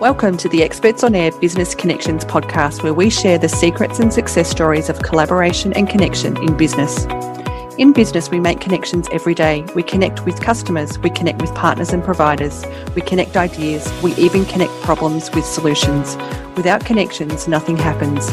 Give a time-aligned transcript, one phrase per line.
[0.00, 4.12] Welcome to the Experts on Air Business Connections podcast, where we share the secrets and
[4.12, 7.06] success stories of collaboration and connection in business.
[7.78, 9.64] In business, we make connections every day.
[9.74, 12.62] We connect with customers, we connect with partners and providers,
[12.94, 16.14] we connect ideas, we even connect problems with solutions.
[16.58, 18.28] Without connections, nothing happens.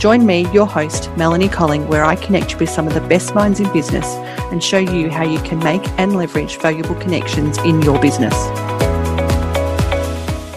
[0.00, 3.36] Join me, your host, Melanie Colling, where I connect you with some of the best
[3.36, 4.06] minds in business
[4.50, 8.34] and show you how you can make and leverage valuable connections in your business.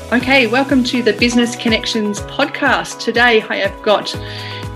[0.09, 2.97] Okay, welcome to the Business Connections podcast.
[3.01, 4.17] Today I have got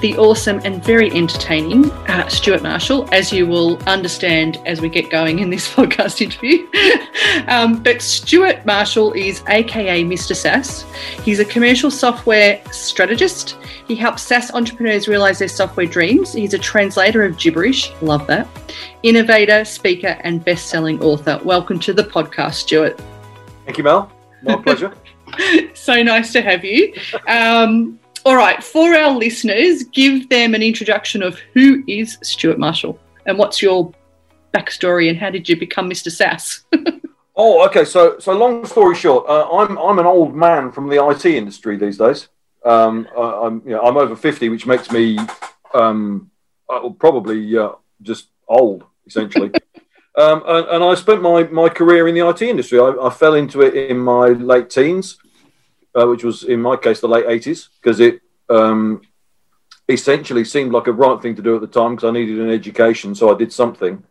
[0.01, 5.09] the awesome and very entertaining uh, Stewart Marshall, as you will understand as we get
[5.09, 6.67] going in this podcast interview.
[7.47, 10.35] um, but Stewart Marshall is AKA Mr.
[10.35, 10.83] SaaS.
[11.23, 13.57] He's a commercial software strategist.
[13.87, 16.33] He helps SaaS entrepreneurs realize their software dreams.
[16.33, 18.49] He's a translator of gibberish, love that,
[19.03, 21.39] innovator, speaker, and best selling author.
[21.45, 22.99] Welcome to the podcast, Stewart.
[23.63, 24.11] Thank you, Mel.
[24.41, 24.93] My pleasure.
[25.73, 26.93] so nice to have you.
[27.27, 32.99] Um, all right, for our listeners, give them an introduction of who is Stewart Marshall
[33.25, 33.91] and what's your
[34.53, 36.11] backstory and how did you become Mr.
[36.11, 36.63] SaaS?
[37.35, 37.85] oh, okay.
[37.85, 41.77] So, so long story short, uh, I'm I'm an old man from the IT industry
[41.77, 42.27] these days.
[42.63, 45.17] Um, I, am you know, I'm over fifty, which makes me
[45.73, 46.29] um,
[46.69, 47.71] uh, probably uh,
[48.01, 49.51] just old essentially.
[50.17, 52.79] Um, and, and, I spent my, my career in the IT industry.
[52.79, 55.17] I, I fell into it in my late teens,
[55.95, 59.01] uh, which was in my case the late 80s, because it um,
[59.87, 62.49] essentially seemed like a right thing to do at the time because I needed an
[62.49, 63.15] education.
[63.15, 64.03] So I did something.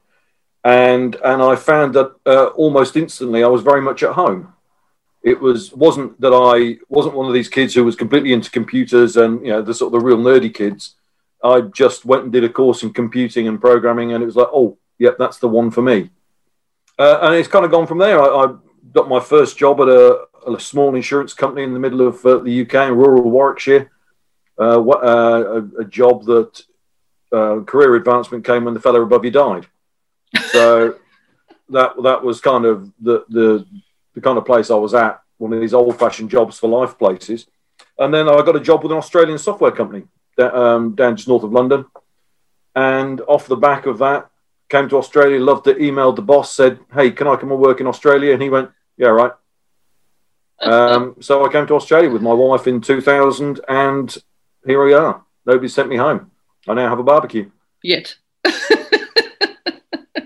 [0.65, 4.55] And, and I found that uh, almost instantly I was very much at home.
[5.23, 9.19] It was wasn't that I wasn't one of these kids who was completely into computers
[9.19, 10.95] and you know the sort of the real nerdy kids.
[11.45, 14.49] I just went and did a course in computing and programming, and it was like,
[14.51, 16.11] oh, yep, that's the one for me.
[16.99, 18.23] Uh, and it's kind of gone from there.
[18.23, 18.55] I, I
[18.93, 22.39] got my first job at a, a, small insurance company in the middle of uh,
[22.39, 23.91] the UK in rural Warwickshire.
[24.59, 26.63] Uh, uh, a, a, job that
[27.33, 29.67] uh, career advancement came when the fellow above you died.
[30.53, 30.97] So
[31.71, 33.67] that that was kind of the, the
[34.15, 35.23] the kind of place I was at.
[35.39, 37.47] One of these old fashioned jobs for life places.
[37.99, 40.05] And then I got a job with an Australian software company
[40.37, 41.87] that, um, down just north of London.
[42.75, 44.31] And off the back of that,
[44.71, 47.81] came to Australia, loved it, emailed the boss, said, Hey, can I come and work
[47.81, 48.33] in Australia?
[48.33, 49.33] And he went, Yeah, right.
[50.61, 54.17] um, so I came to Australia with my wife in 2000, and
[54.65, 55.23] here we are.
[55.45, 56.31] Nobody sent me home.
[56.69, 57.51] I now have a barbecue.
[57.83, 58.15] Yet.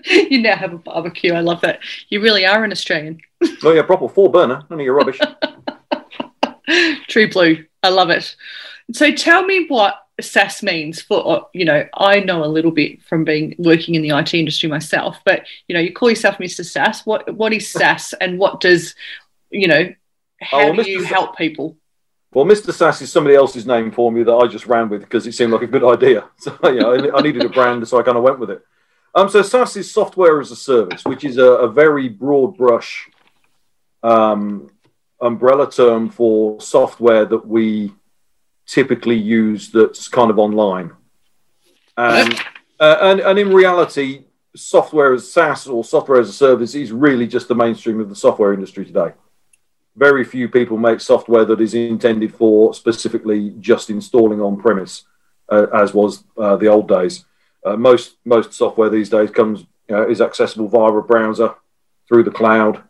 [0.04, 1.32] you now have a barbecue.
[1.32, 1.80] I love that.
[2.08, 3.20] You really are an Australian.
[3.62, 4.62] oh, yeah, proper four burner.
[4.68, 5.18] None of your rubbish.
[7.08, 7.64] True blue.
[7.82, 8.34] I love it.
[8.92, 13.24] So tell me what SaaS means for you know I know a little bit from
[13.24, 16.64] being working in the IT industry myself, but you know you call yourself Mr.
[16.64, 17.04] SaaS.
[17.04, 18.94] What what is SaaS and what does
[19.50, 19.92] you know
[20.40, 21.76] how oh, well, do you help people?
[22.32, 22.72] Well, Mr.
[22.72, 25.52] SaaS is somebody else's name for me that I just ran with because it seemed
[25.52, 26.24] like a good idea.
[26.38, 28.64] So you know, I needed a brand, so I kind of went with it.
[29.14, 33.08] Um, so SaaS is software as a service, which is a, a very broad brush
[34.02, 34.68] um,
[35.20, 37.94] umbrella term for software that we
[38.66, 40.92] typically use that's kind of online.
[41.96, 42.34] And,
[42.80, 44.24] uh, and, and in reality,
[44.56, 48.16] software as SaaS or software as a service is really just the mainstream of the
[48.16, 49.12] software industry today.
[49.96, 55.04] Very few people make software that is intended for specifically just installing on premise,
[55.48, 57.24] uh, as was uh, the old days.
[57.64, 61.54] Uh, most most software these days comes is accessible via a browser,
[62.08, 62.82] through the cloud,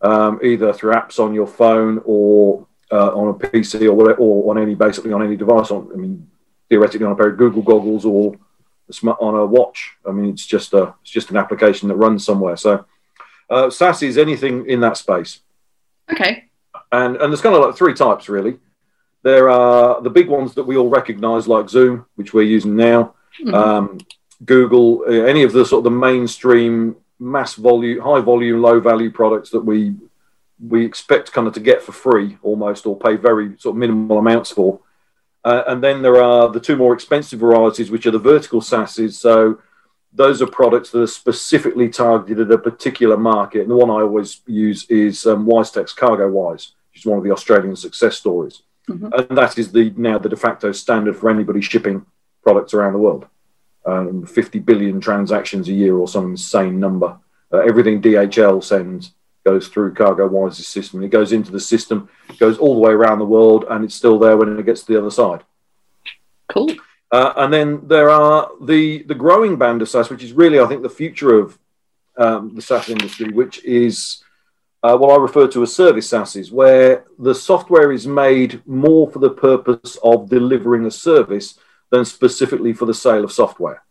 [0.00, 4.50] um, either through apps on your phone or uh, on a PC or whatever, or
[4.50, 5.70] on any basically on any device.
[5.70, 6.28] On I mean,
[6.68, 8.36] theoretically on a pair of Google goggles or
[9.20, 9.96] on a watch.
[10.06, 12.56] I mean, it's just a it's just an application that runs somewhere.
[12.56, 12.84] So
[13.48, 15.40] uh, SaaS is anything in that space.
[16.10, 16.44] Okay.
[16.90, 18.58] And and there's kind of like three types really.
[19.22, 23.14] There are the big ones that we all recognise, like Zoom, which we're using now.
[23.40, 23.54] Mm-hmm.
[23.54, 23.98] Um,
[24.44, 29.10] Google, uh, any of the sort of the mainstream mass volume, high volume, low value
[29.10, 29.94] products that we
[30.66, 34.18] we expect kind of to get for free almost or pay very sort of minimal
[34.18, 34.80] amounts for.
[35.44, 39.14] Uh, and then there are the two more expensive varieties, which are the vertical SaaSes.
[39.14, 39.58] So
[40.12, 43.62] those are products that are specifically targeted at a particular market.
[43.62, 47.32] And the one I always use is um, WiseTech's CargoWise, which is one of the
[47.32, 48.62] Australian success stories.
[48.88, 49.08] Mm-hmm.
[49.12, 52.04] And that is the now the de facto standard for anybody shipping
[52.42, 53.26] products around the world.
[53.84, 57.18] Um, 50 billion transactions a year or some insane number.
[57.52, 59.12] Uh, everything DHL sends
[59.44, 61.02] goes through CargoWise's system.
[61.02, 62.08] It goes into the system,
[62.38, 64.92] goes all the way around the world, and it's still there when it gets to
[64.92, 65.42] the other side.
[66.48, 66.70] Cool.
[67.10, 70.66] Uh, and then there are the the growing band of SaaS, which is really, I
[70.66, 71.58] think, the future of
[72.16, 74.22] um, the SaaS industry, which is
[74.82, 79.18] uh, what I refer to as service SaaSes, where the software is made more for
[79.18, 81.58] the purpose of delivering a service
[81.90, 83.82] than specifically for the sale of software.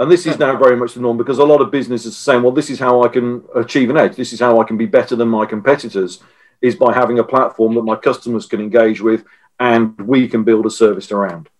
[0.00, 2.42] And this is now very much the norm because a lot of businesses are saying,
[2.42, 4.16] well, this is how I can achieve an edge.
[4.16, 6.22] This is how I can be better than my competitors,
[6.62, 9.24] is by having a platform that my customers can engage with
[9.58, 11.50] and we can build a service around.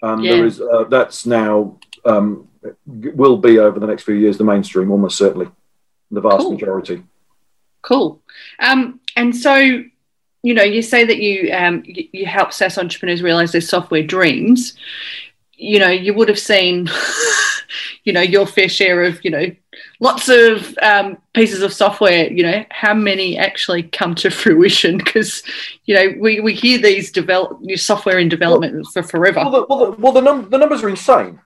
[0.00, 0.32] And yeah.
[0.32, 1.76] there is uh, that's now
[2.06, 2.48] um,
[2.86, 5.50] will be over the next few years the mainstream, almost certainly,
[6.10, 6.52] the vast cool.
[6.52, 7.02] majority.
[7.82, 8.22] Cool.
[8.58, 13.22] Um, and so, you know, you say that you um, you, you help SaaS entrepreneurs
[13.22, 14.78] realize their software dreams
[15.58, 16.88] you know, you would have seen,
[18.04, 19.50] you know, your fair share of, you know,
[20.00, 24.96] lots of um, pieces of software, you know, how many actually come to fruition?
[24.96, 25.42] Because,
[25.84, 29.40] you know, we, we hear these develop new software in development well, for forever.
[29.40, 31.40] Well, the, well, the, well, the, num- the numbers are insane.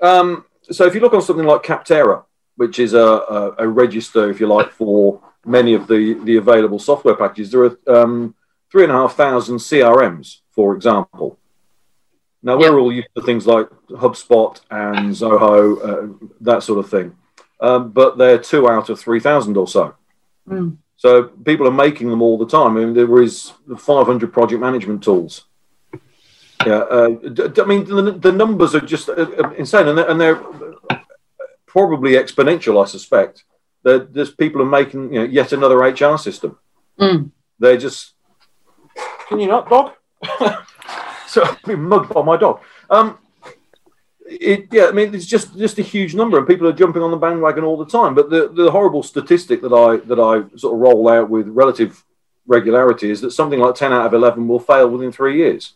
[0.00, 2.24] Um, so if you look on something like Capterra,
[2.56, 6.78] which is a, a, a, register, if you like, for many of the, the available
[6.78, 8.34] software packages, there are um,
[8.70, 11.38] three and a half thousand CRMs, for example.
[12.42, 17.16] Now we're all used to things like HubSpot and Zoho, uh, that sort of thing,
[17.60, 19.94] um, but they're two out of three thousand or so.
[20.48, 20.76] Mm.
[20.96, 22.76] So people are making them all the time.
[22.76, 25.44] I mean, there is 500 project management tools.
[26.64, 27.08] Yeah, uh,
[27.58, 30.42] I mean the, the, numbers are just uh, uh, insane, and they're, and they're,
[31.66, 32.82] probably exponential.
[32.82, 33.44] I suspect
[33.82, 36.58] that there's people are making you know, yet another HR system.
[36.98, 37.30] Mm.
[37.58, 38.14] They're just.
[39.28, 39.92] Can you not, dog?
[41.28, 42.60] so I've been mugged by my dog.
[42.90, 43.18] Um,
[44.28, 47.10] it, yeah, I mean, it's just just a huge number, and people are jumping on
[47.10, 48.14] the bandwagon all the time.
[48.14, 52.04] But the, the horrible statistic that I that I sort of roll out with relative
[52.46, 55.74] regularity is that something like ten out of eleven will fail within three years,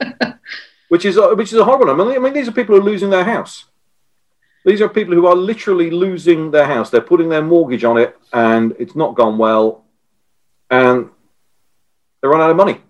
[0.88, 2.12] which is which is a horrible number.
[2.12, 3.64] I mean, these are people who are losing their house.
[4.64, 6.90] These are people who are literally losing their house.
[6.90, 9.84] They're putting their mortgage on it, and it's not gone well,
[10.68, 11.10] and
[12.20, 12.80] they run out of money.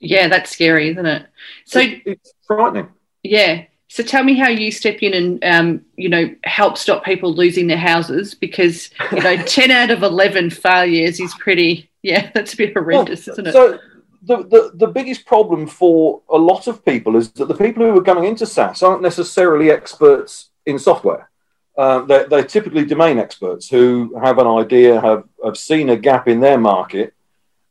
[0.00, 1.26] Yeah, that's scary, isn't it?
[1.64, 2.88] So it's frightening.
[3.22, 3.64] Yeah.
[3.88, 7.66] So tell me how you step in and um, you know help stop people losing
[7.66, 12.56] their houses because you know ten out of eleven failures is pretty yeah that's a
[12.56, 13.52] bit horrendous, well, isn't it?
[13.52, 13.78] So
[14.22, 17.96] the, the the biggest problem for a lot of people is that the people who
[17.96, 21.30] are going into SaaS aren't necessarily experts in software.
[21.76, 26.26] Uh, they're, they're typically domain experts who have an idea, have have seen a gap
[26.28, 27.14] in their market,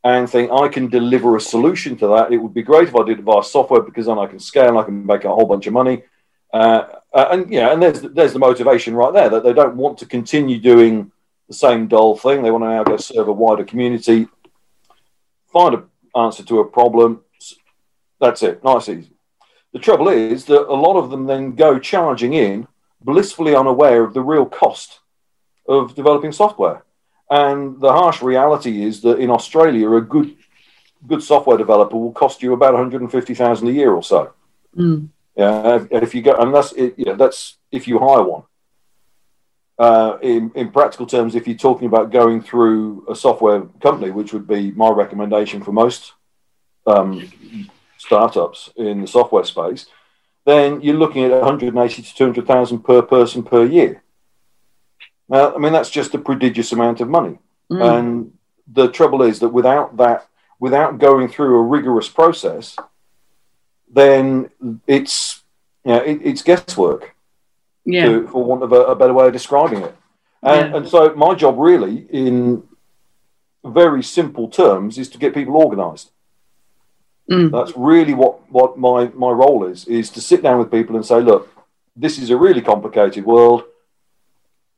[0.08, 2.32] and think I can deliver a solution to that.
[2.32, 4.68] It would be great if I did it via software because then I can scale
[4.68, 6.02] and I can make a whole bunch of money.
[6.52, 9.98] Uh, uh, and yeah, and there's there's the motivation right there that they don't want
[9.98, 11.12] to continue doing
[11.46, 12.42] the same dull thing.
[12.42, 14.28] They want to now go serve a wider community,
[15.52, 15.84] find an
[16.16, 17.20] answer to a problem.
[18.18, 19.12] That's it, nice easy.
[19.74, 22.66] The trouble is that a lot of them then go charging in,
[23.02, 25.00] blissfully unaware of the real cost
[25.68, 26.82] of developing software.
[27.30, 30.36] And the harsh reality is that in Australia, a good
[31.06, 34.32] good software developer will cost you about 150,000 a year or so.
[34.76, 35.08] Mm.
[35.36, 38.42] Yeah, if, if you go, and that's it, you know, that's if you hire one.
[39.78, 44.32] Uh, in, in practical terms, if you're talking about going through a software company, which
[44.32, 46.14] would be my recommendation for most
[46.84, 47.30] um,
[47.96, 49.86] startups in the software space,
[50.44, 54.02] then you're looking at 180 to 200,000 per person per year.
[55.28, 57.38] Now, I mean, that's just a prodigious amount of money.
[57.70, 57.98] Mm.
[57.98, 58.32] And
[58.66, 60.26] the trouble is that without that,
[60.58, 62.76] without going through a rigorous process,
[63.90, 64.50] then
[64.86, 65.42] it's
[65.84, 67.14] you know, it, it's guesswork.
[67.84, 68.04] Yeah.
[68.04, 69.94] To, for want of a, a, better way of describing it.
[70.42, 70.76] And, yeah.
[70.76, 72.62] and so my job really, in
[73.64, 76.10] very simple terms, is to get people organised.
[77.30, 77.50] Mm.
[77.50, 81.06] That's really what, what my, my role is, is to sit down with people and
[81.06, 81.50] say, look,
[81.96, 83.64] this is a really complicated world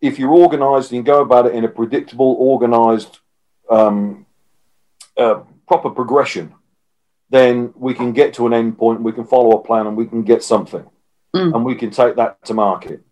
[0.01, 3.19] if you're organized and go about it in a predictable, organized,
[3.69, 4.27] um,
[5.17, 6.55] uh, proper progression,
[7.29, 10.07] then we can get to an end point, we can follow a plan, and we
[10.07, 10.85] can get something.
[11.35, 11.55] Mm.
[11.55, 13.03] And we can take that to market.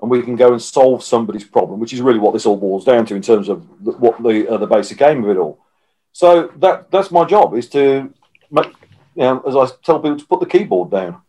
[0.00, 2.84] And we can go and solve somebody's problem, which is really what this all boils
[2.84, 5.60] down to in terms of the, what the, uh, the basic aim of it all.
[6.12, 8.12] So that that's my job is to
[8.50, 8.72] make,
[9.14, 11.20] you know, as I tell people, to put the keyboard down.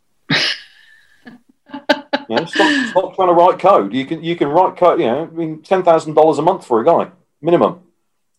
[2.32, 3.94] You know, stop, stop trying to write code.
[3.94, 5.02] You can you can write code.
[5.02, 7.12] You know, I mean, ten thousand dollars a month for a guy
[7.42, 7.82] minimum.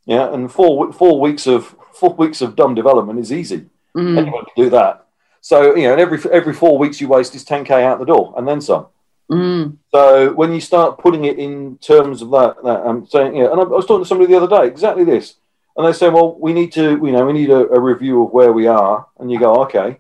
[0.07, 3.67] Yeah, and four four weeks of four weeks of dumb development is easy.
[3.95, 4.17] Mm.
[4.17, 5.07] Anyone can do that.
[5.43, 8.07] So you know, and every every four weeks you waste is ten k out the
[8.07, 8.87] door, and then some.
[9.31, 9.77] Mm.
[9.91, 13.53] So when you start putting it in terms of that, that I'm saying, you know,
[13.53, 15.35] and I, was talking to somebody the other day, exactly this,
[15.77, 18.33] and they say, well, we need to, you know, we need a, a review of
[18.33, 19.99] where we are, and you go, okay,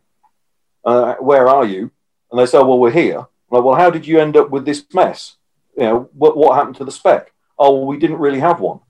[0.84, 1.90] uh, where are you?
[2.30, 3.26] And they say, well, we're here.
[3.52, 5.36] Like, well, how did you end up with this mess?
[5.76, 7.32] You know, what, what happened to the spec?
[7.58, 8.80] Oh, we didn't really have one.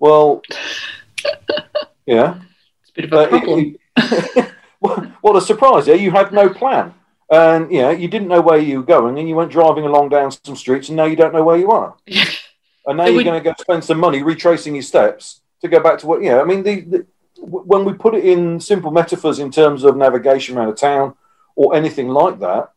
[0.00, 0.42] Well,
[2.06, 2.40] yeah.
[2.82, 3.76] It's a bit of a But it- problem.
[4.36, 4.52] it-
[5.22, 5.88] what a surprise!
[5.88, 6.94] Yeah, you had no plan,
[7.32, 10.30] and yeah, you didn't know where you were going, and you went driving along down
[10.30, 11.96] some streets, and now you don't know where you are,
[12.86, 15.80] and now It you're going to go spend some money retracing your steps to go
[15.80, 16.22] back to what.
[16.22, 17.06] Yeah, I mean, the, the
[17.40, 21.16] when we put it in simple metaphors in terms of navigation around a town
[21.56, 22.70] or anything like that,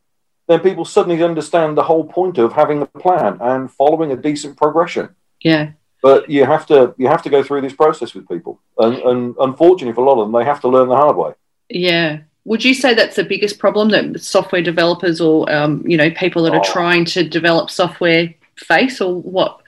[0.52, 4.58] then people suddenly understand the whole point of having a plan and following a decent
[4.58, 5.10] progression
[5.42, 5.72] yeah.
[6.02, 9.36] but you have to you have to go through this process with people and, and
[9.40, 11.32] unfortunately for a lot of them they have to learn the hard way
[11.70, 12.20] Yeah.
[12.44, 16.42] Would you say that's the biggest problem that software developers or um, you know people
[16.44, 16.74] that are Oh.
[16.78, 19.62] trying to develop software face, or what?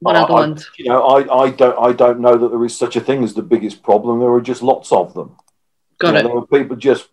[0.00, 0.70] What I- other ones?
[0.78, 3.32] you know I, I don't i don't know that there is such a thing as
[3.34, 5.28] the biggest problem there are just lots of them
[5.98, 6.22] Got You know, it.
[6.28, 7.04] there are people just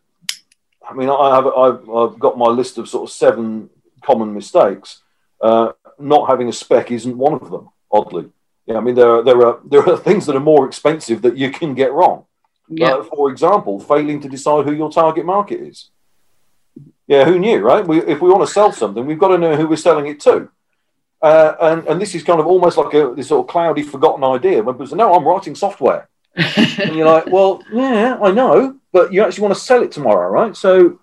[0.89, 3.69] i mean i have I've, I've got my list of sort of seven
[4.03, 5.01] common mistakes
[5.41, 8.25] uh, not having a spec isn't one of them oddly
[8.65, 11.37] yeah i mean there are there are there are things that are more expensive that
[11.37, 12.25] you can get wrong
[12.67, 12.95] Yeah.
[12.95, 15.91] Uh, for example, failing to decide who your target market is.
[17.07, 17.85] Yeah, who knew, right?
[17.91, 20.19] We, if we want to sell something, we've got to know who we're selling it
[20.21, 20.35] to.
[21.21, 24.23] Uh, and, and this is kind of almost like a this sort of cloudy, forgotten
[24.23, 24.63] idea.
[24.63, 26.03] When people say, "No, I'm writing software,"
[26.35, 30.29] and you're like, "Well, yeah, I know, but you actually want to sell it tomorrow,
[30.29, 30.99] right?" So,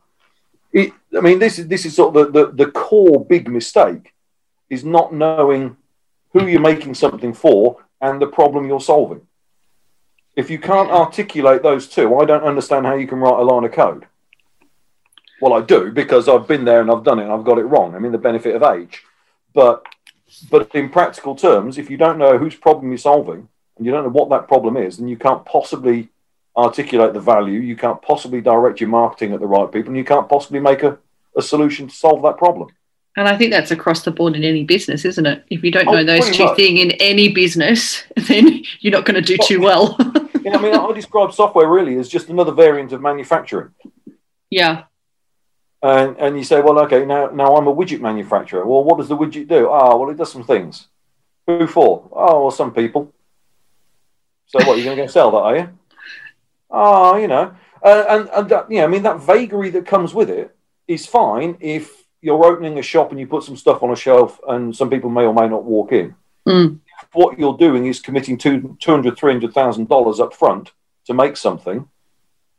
[0.72, 4.12] it, I mean, this is this is sort of the, the the core big mistake
[4.68, 5.76] is not knowing
[6.32, 9.22] who you're making something for and the problem you're solving.
[10.34, 13.64] If you can't articulate those two, I don't understand how you can write a line
[13.64, 14.06] of code.
[15.40, 17.64] Well, I do because I've been there and I've done it and I've got it
[17.64, 17.94] wrong.
[17.94, 19.02] I mean, the benefit of age,
[19.54, 19.84] but
[20.50, 24.04] but in practical terms, if you don't know whose problem you're solving and you don't
[24.04, 26.08] know what that problem is, then you can't possibly
[26.56, 27.60] articulate the value.
[27.60, 30.82] You can't possibly direct your marketing at the right people, and you can't possibly make
[30.82, 30.98] a,
[31.36, 32.68] a solution to solve that problem.
[33.16, 35.44] And I think that's across the board in any business, isn't it?
[35.50, 39.22] If you don't Oh, know those two things in any business, then you're not going
[39.22, 39.96] to do too well.
[39.98, 43.70] Know, I mean, I describe software really as just another variant of manufacturing.
[44.50, 44.84] yeah.
[45.84, 48.64] And, and you say, well, okay, now, now I'm a widget manufacturer.
[48.64, 49.68] Well, what does the widget do?
[49.68, 50.86] Ah, well, it does some things.
[51.48, 52.08] Who for?
[52.12, 53.12] Oh, well, some people.
[54.52, 55.68] So what, you're going to go sell that, are you?
[56.70, 57.54] Oh, you know.
[57.82, 60.54] Uh, and, and that, you know, I mean, that vagary that comes with it
[60.86, 64.38] is fine if you're opening a shop and you put some stuff on a shelf
[64.46, 66.14] and some people may or may not walk in.
[66.46, 66.80] Mm.
[67.12, 70.72] What you're doing is committing two, $200,000, $300,000 up front
[71.06, 71.88] to make something.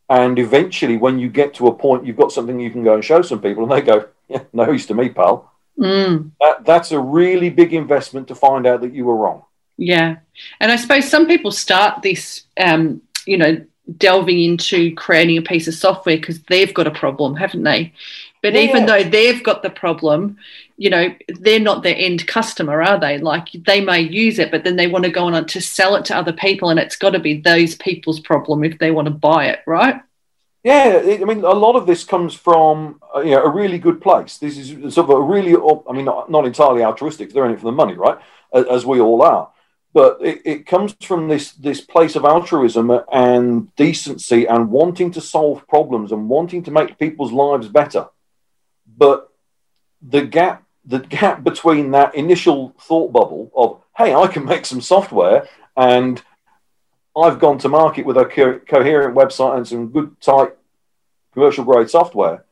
[0.10, 3.06] And eventually, when you get to a point, you've got something you can go and
[3.06, 6.32] show some people, and they go, "Yeah, no use to me, pal." Mm.
[6.40, 9.44] That, that's a really big investment to find out that you were wrong.
[9.78, 10.18] Yeah.
[10.60, 13.64] And I suppose some people start this, um, you know,
[13.98, 17.94] delving into creating a piece of software because they've got a problem, haven't they?
[18.42, 18.62] But Yeah.
[18.62, 20.38] even though they've got the problem,
[20.78, 23.18] you know, they're not their end customer, are they?
[23.18, 26.06] Like they may use it, but then they want to go on to sell it
[26.06, 29.14] to other people, and it's got to be those people's problem if they want to
[29.14, 30.02] buy it, right?
[30.64, 34.02] Yeah, I mean, a lot of this comes from uh, you know a really good
[34.02, 34.38] place.
[34.38, 35.56] This is sort of a really,
[35.90, 37.34] I mean, not, not entirely altruistic.
[37.34, 38.18] They're in it for the money, right?
[38.54, 39.50] As, as we all are.
[39.94, 45.22] But it, it comes from this this place of altruism and decency and wanting to
[45.22, 48.08] solve problems and wanting to make people's lives better.
[48.98, 49.30] But
[50.02, 54.82] the gap the gap between that initial thought bubble of hey, I can make some
[54.82, 55.48] software
[55.78, 56.22] and
[57.16, 60.54] I've gone to market with a co- coherent website and some good tight
[61.34, 62.46] commercial grade software.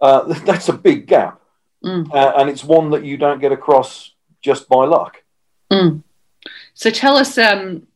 [0.00, 1.36] Uh, that's a big gap,
[1.84, 2.12] Mm.
[2.12, 5.22] uh, and it's one that you don't get across just by luck.
[5.72, 6.02] Mm.
[6.80, 7.86] So tell us, um,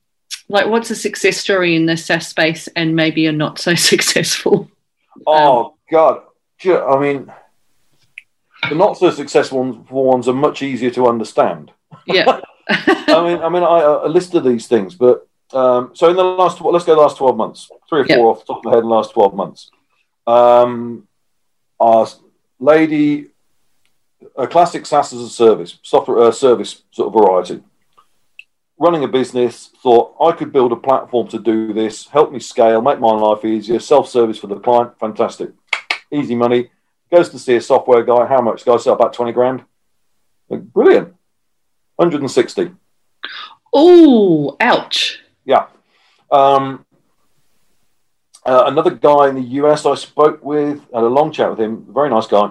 [0.51, 4.71] like, what's a success story in the SaaS space, and maybe a not so successful?
[5.27, 6.21] Oh God,
[6.67, 7.33] I mean,
[8.69, 11.73] the not so successful ones, are much easier to understand.
[12.07, 12.41] Yeah.
[12.69, 16.61] I mean, I mean, I, I listed these things, but um, so in the last,
[16.61, 18.23] let's go last twelve months, three or four Yeah.
[18.25, 19.71] off the top of my head in the last twelve months.
[20.27, 21.09] Um,
[21.81, 22.07] our
[22.59, 23.29] lady,
[24.37, 27.63] a classic SaaS as a service, software uh, service sort of variety.
[28.79, 32.83] Running a business, thought I could build a platform to do this, help me scale,
[32.83, 35.51] make my life easier, self service for the client, fantastic,
[36.11, 36.71] easy money.
[37.11, 38.27] Goes to see a software guy.
[38.27, 38.65] How much?
[38.65, 39.65] Guy sell about twenty grand.
[40.49, 41.15] Brilliant.
[41.97, 42.73] 160.
[43.73, 45.21] oh, ouch.
[45.45, 45.67] Yeah.
[46.31, 46.85] Um,
[48.45, 51.87] uh, another guy in the US I spoke with, had a long chat with him,
[51.89, 52.51] very nice guy,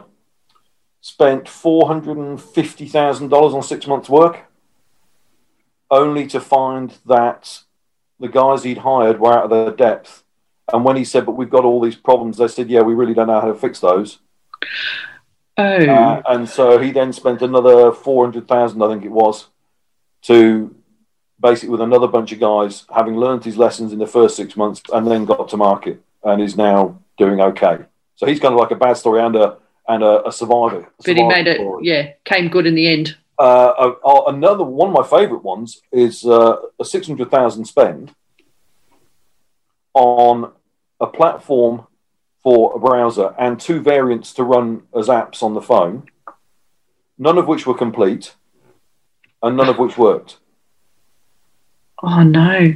[1.02, 4.40] spent $450,000 on six months' work,
[5.92, 7.62] only to find that
[8.20, 10.24] the guys he'd hired were out of their depth.
[10.72, 13.14] And when he said, But we've got all these problems, they said, Yeah, we really
[13.14, 14.20] don't know how to fix those.
[15.58, 19.48] Oh, Uh, and so he then spent another 400,000, I think it was,
[20.24, 20.76] to
[21.40, 24.82] basically with another bunch of guys, having learned his lessons in the first six months,
[24.92, 27.80] and then got to market and is now doing okay.
[28.16, 30.80] So he's kind of like a bad story and a and a, a survivor.
[30.80, 31.58] A but he made it.
[31.58, 31.86] Story.
[31.86, 33.18] Yeah, came good in the end.
[33.38, 38.14] Uh, uh, another one of my favourite ones is uh, a six hundred thousand spend
[39.94, 40.52] on
[41.00, 41.88] a platform
[42.44, 46.04] for a browser and two variants to run as apps on the phone,
[47.18, 48.36] none of which were complete,
[49.42, 50.38] and none of which worked.
[52.04, 52.76] Oh no!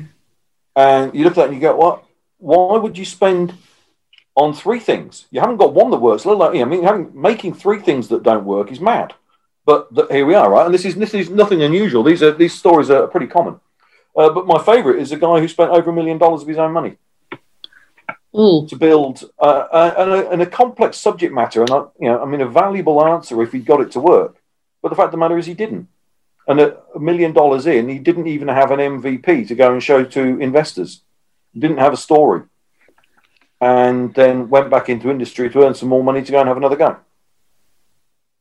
[0.76, 2.04] And you look at that and you go, "What?
[2.40, 3.54] Why would you spend
[4.36, 5.26] on three things?
[5.30, 6.26] You haven't got one that works.
[6.26, 9.14] Let alone, I mean, having, making three things that don't work is mad."
[9.68, 10.66] But here we are, right?
[10.66, 12.02] And this is this is nothing unusual.
[12.02, 13.60] These are these stories are pretty common.
[14.16, 16.58] Uh, but my favourite is a guy who spent over a million dollars of his
[16.58, 16.96] own money
[18.34, 18.70] mm.
[18.70, 22.40] to build uh, a, and a complex subject matter, and a, you know, I mean,
[22.40, 24.38] a valuable answer if he got it to work.
[24.82, 25.90] But the fact of the matter is, he didn't.
[26.48, 29.84] And a, a million dollars in, he didn't even have an MVP to go and
[29.84, 31.02] show to investors.
[31.54, 32.44] He didn't have a story,
[33.60, 36.56] and then went back into industry to earn some more money to go and have
[36.56, 36.96] another go.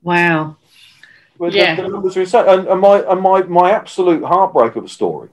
[0.03, 0.57] Wow.
[1.39, 1.75] Well, yeah.
[1.75, 2.49] The, the numbers are insane.
[2.49, 5.29] And, and, my and my my absolute heartbreak of a story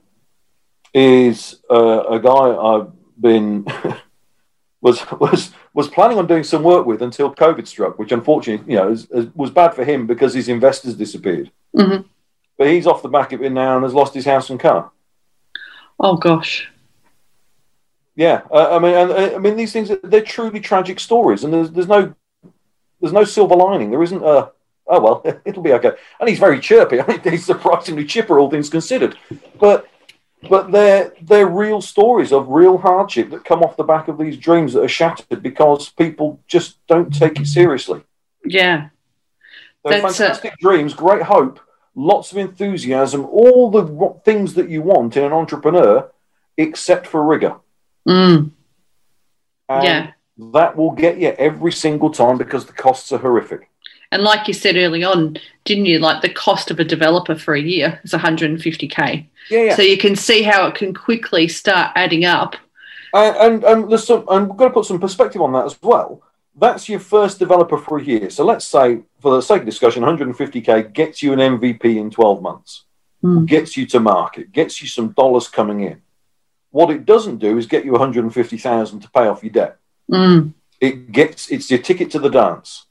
[0.94, 3.66] is uh, a guy I've been
[4.82, 8.80] was was was planning on doing some work with until COVID struck, which unfortunately, you
[8.80, 11.52] know, was, was bad for him because his investors disappeared.
[11.76, 12.08] Mm-hmm.
[12.58, 14.92] But he's off the back of it now and has lost his house and car.
[16.00, 16.70] Oh gosh.
[18.16, 21.52] Yeah, uh, I mean, and, uh, I mean, these things they're truly tragic stories, and
[21.52, 22.14] there's there's no
[23.02, 23.90] there's no silver lining.
[23.90, 24.52] There isn't a
[24.88, 25.92] oh well, it'll be okay.
[26.20, 27.02] And he's very chirpy.
[27.02, 29.18] I mean, he's surprisingly chipper, all things considered.
[29.60, 29.88] But
[30.50, 34.38] but they're they're real stories of real hardship that come off the back of these
[34.38, 38.02] dreams that are shattered because people just don't take it seriously.
[38.46, 38.90] Yeah,
[39.84, 40.58] they're That's fantastic a...
[40.58, 41.60] dreams, great hope,
[41.96, 46.12] lots of enthusiasm, all the things that you want in an entrepreneur,
[46.58, 47.56] except for rigor.
[48.08, 48.52] Mm.
[49.70, 53.70] yeah, that will get you every single time because the costs are horrific.
[54.14, 56.00] And like you said early on, didn't you?
[56.00, 59.28] Like the cost of a developer for a year is 150k.
[59.50, 59.76] Yeah, yeah.
[59.76, 62.56] So you can see how it can quickly start adding up.
[63.14, 65.78] And, and, and there's some, and we've got to put some perspective on that as
[65.82, 66.22] well.
[66.56, 68.30] That's your first developer for a year.
[68.30, 72.42] So let's say, for the sake of discussion, 150k gets you an MVP in 12
[72.42, 72.86] months,
[73.24, 73.46] mm.
[73.48, 76.02] gets you to market, gets you some dollars coming in.
[76.70, 79.78] What it doesn't do is get you 150,000 to pay off your debt.
[80.12, 80.54] Mm.
[80.80, 82.86] It gets it's your ticket to the dance.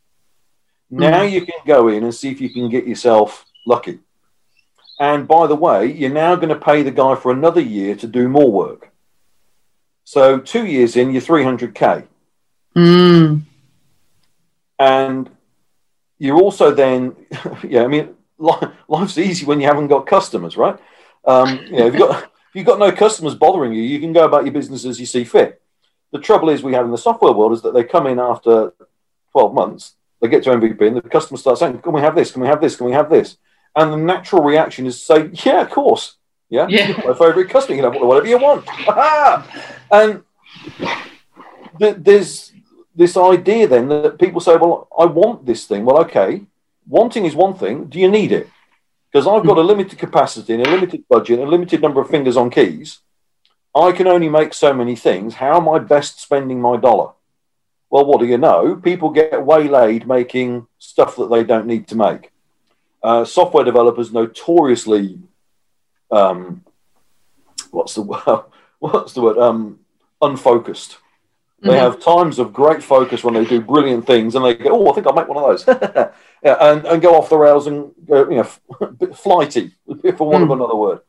[0.93, 1.33] Now mm.
[1.33, 4.01] you can go in and see if you can get yourself lucky.
[5.01, 8.07] And by the way, you're now going to pay the guy for another year to
[8.07, 8.93] do more work.
[10.05, 12.07] So two years in, you're 300k.
[12.77, 13.43] Mm.
[14.79, 15.31] And
[16.19, 17.17] you're also then,
[17.65, 18.15] yeah, I mean,
[18.87, 20.79] life's easy when you haven't got customers, right?
[21.25, 24.13] Um, you know, if you've got, if you've got no customers bothering you, you can
[24.13, 25.63] go about your business as you see fit.
[26.11, 28.75] The trouble is we have in the software world is that they come in after
[29.31, 32.31] 12 months, they get to MVP and the customer starts saying, Can we have this?
[32.31, 32.77] Can we have this?
[32.77, 33.37] Can we have this?
[33.75, 36.17] And the natural reaction is to say, Yeah, of course.
[36.49, 36.67] Yeah.
[36.69, 36.93] yeah.
[37.05, 38.67] My favorite customer, you can have whatever you want.
[39.91, 40.23] and
[41.79, 42.53] th- there's
[42.95, 45.85] this idea then that people say, Well, I want this thing.
[45.85, 46.43] Well, okay.
[46.87, 47.87] Wanting is one thing.
[47.87, 48.49] Do you need it?
[49.11, 52.09] Because I've got a limited capacity and a limited budget and a limited number of
[52.09, 53.01] fingers on keys.
[53.75, 55.35] I can only make so many things.
[55.35, 57.13] How am I best spending my dollar?
[57.93, 58.75] Well, what do you know?
[58.77, 62.33] People get waylaid making stuff that they don't need to make.
[63.03, 65.19] Uh, software developers notoriously,
[66.11, 66.65] um,
[67.71, 68.45] what's the word?
[68.79, 69.37] What's the word?
[69.37, 69.81] Um,
[70.23, 70.97] unfocused.
[71.61, 71.79] They mm-hmm.
[71.81, 74.95] have times of great focus when they do brilliant things, and they go, "Oh, I
[74.95, 75.67] think I'll make one of those,"
[76.43, 79.73] yeah, and, and go off the rails and go, you know, flighty,
[80.17, 80.45] for want mm.
[80.45, 81.01] of another word.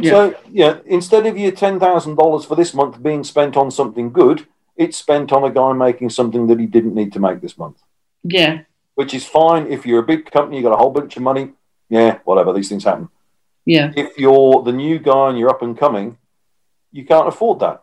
[0.00, 0.10] Yeah.
[0.10, 4.10] So, yeah, instead of your ten thousand dollars for this month being spent on something
[4.10, 4.44] good,
[4.76, 7.82] it's spent on a guy making something that he didn't need to make this month.
[8.22, 8.60] Yeah.
[8.94, 11.52] Which is fine if you're a big company, you've got a whole bunch of money.
[11.88, 13.08] Yeah, whatever, these things happen.
[13.64, 13.92] Yeah.
[13.96, 16.16] If you're the new guy and you're up and coming,
[16.92, 17.82] you can't afford that.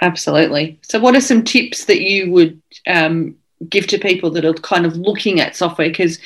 [0.00, 0.78] Absolutely.
[0.82, 3.36] So, what are some tips that you would um,
[3.68, 5.88] give to people that are kind of looking at software?
[5.88, 6.18] Because,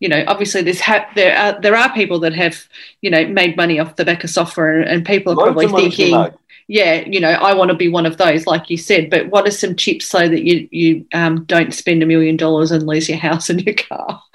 [0.00, 2.68] you know, obviously there's ha- there are there are people that have
[3.02, 6.34] you know made money off the back of software, and people are Loads probably thinking,
[6.68, 9.08] yeah, you know, I want to be one of those, like you said.
[9.08, 12.72] But what are some tips so that you you um, don't spend a million dollars
[12.72, 14.22] and lose your house and your car?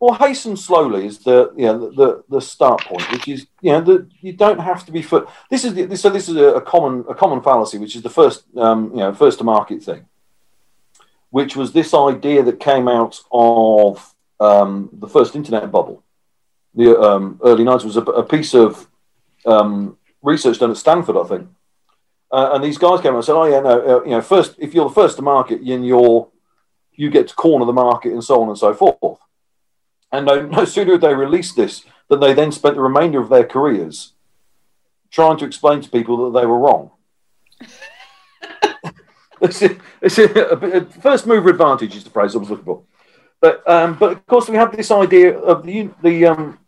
[0.00, 3.70] well, hasten slowly is the you know, the, the, the start point, which is you
[3.70, 6.54] know that you don't have to be for this is the, so this is a,
[6.54, 9.80] a, common a common fallacy, which is the first um, you know first to market
[9.80, 10.04] thing,
[11.30, 16.02] which was this idea that came out of um, the first internet bubble,
[16.74, 18.88] the um, early nineties was a, a piece of
[19.46, 21.48] um, research done at Stanford, I think.
[22.30, 24.72] Uh, and these guys came and said, "Oh yeah, no, uh, you know, first if
[24.72, 26.28] you're the first to market, then you're
[26.94, 29.18] you get to corner the market and so on and so forth."
[30.10, 33.28] And no, no sooner had they released this than they then spent the remainder of
[33.28, 34.12] their careers
[35.10, 36.90] trying to explain to people that they were wrong.
[39.42, 42.82] it's a, it's a, a, first mover advantage is the phrase I was looking for.
[43.40, 46.58] But um, but of course we have this idea of the the um,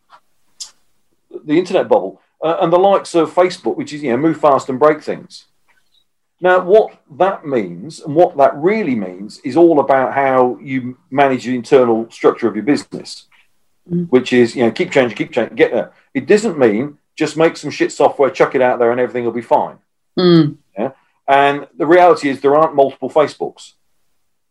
[1.45, 4.68] the internet bubble uh, and the likes of Facebook, which is you know move fast
[4.68, 5.47] and break things.
[6.40, 11.44] Now, what that means and what that really means is all about how you manage
[11.44, 13.29] the internal structure of your business,
[13.90, 14.09] mm.
[14.11, 15.92] which is, you know, keep changing, keep changing, get there.
[16.12, 19.33] It doesn't mean just make some shit software, chuck it out there, and everything will
[19.33, 19.79] be fine.
[20.18, 20.57] Mm.
[20.77, 20.90] Yeah.
[21.27, 23.73] And the reality is, there aren't multiple Facebooks.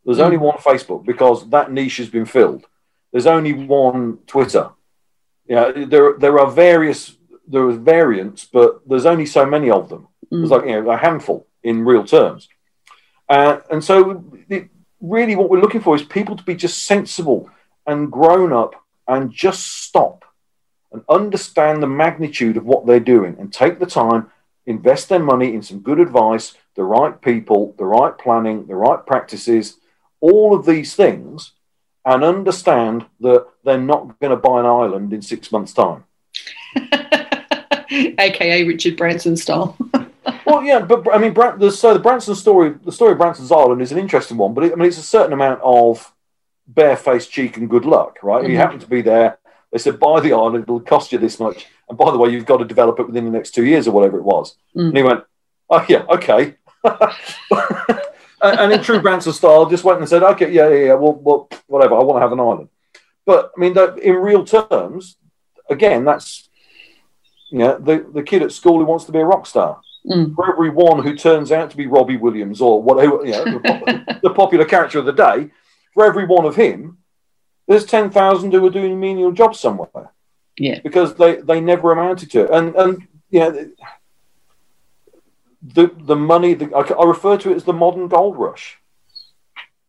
[0.06, 0.26] There's mm.
[0.26, 2.66] only one Facebook because that niche has been filled.
[3.12, 4.72] There's only one Twitter.
[5.46, 7.16] Yeah, there there are various
[7.54, 10.08] there are variants, but there's only so many of them.
[10.32, 10.40] Mm.
[10.40, 12.50] There's like you know a handful in real terms.
[13.30, 17.50] Uh, and so, it, really, what we're looking for is people to be just sensible
[17.86, 18.74] and grown up
[19.08, 20.26] and just stop
[20.92, 24.32] and understand the magnitude of what they're doing and take the time,
[24.66, 29.06] invest their money in some good advice, the right people, the right planning, the right
[29.06, 29.78] practices,
[30.22, 31.52] all of these things,
[32.06, 36.04] and understand that they're not going to buy an island in six months' time.
[38.20, 39.78] AKA Richard Branson style.
[40.46, 43.82] well, yeah, but I mean, the, so the Branson story, the story of Branson's Island
[43.82, 46.14] is an interesting one, but it, I mean, it's a certain amount of
[46.68, 48.44] barefaced cheek and good luck, right?
[48.44, 48.52] Mm-hmm.
[48.52, 49.38] You happen to be there.
[49.72, 51.66] They said, buy the island, it'll cost you this much.
[51.90, 53.92] And by the way, you've got to develop it within the next two years or
[53.92, 54.56] whatever it was.
[54.76, 54.88] Mm.
[54.90, 55.24] And he went,
[55.70, 56.56] oh, yeah, okay.
[58.42, 61.50] and, in true Branson style, just went and said, okay, yeah, yeah, yeah, well, well
[61.68, 62.70] whatever, I want to have an island.
[63.26, 65.18] But I mean, in real terms,
[65.70, 66.50] again, that's
[67.54, 69.80] you know, the, the kid at school who wants to be a rock star.
[70.10, 70.34] Mm.
[70.34, 74.20] For every one who turns out to be Robbie Williams or whatever, you know, the,
[74.24, 75.52] the, popular character of the day,
[75.94, 76.98] for every one of him,
[77.68, 80.12] there's 10,000 who are doing menial jobs somewhere.
[80.58, 80.80] Yeah.
[80.84, 82.50] Because they, they never amounted to it.
[82.50, 83.70] And, and you know,
[85.62, 88.80] the, the money, the, I, I refer to it as the modern gold rush.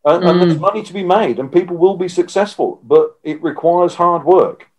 [0.05, 0.29] And, mm.
[0.29, 0.61] and, there's mm.
[0.61, 4.69] money to be made, and people will be successful, but it requires hard work.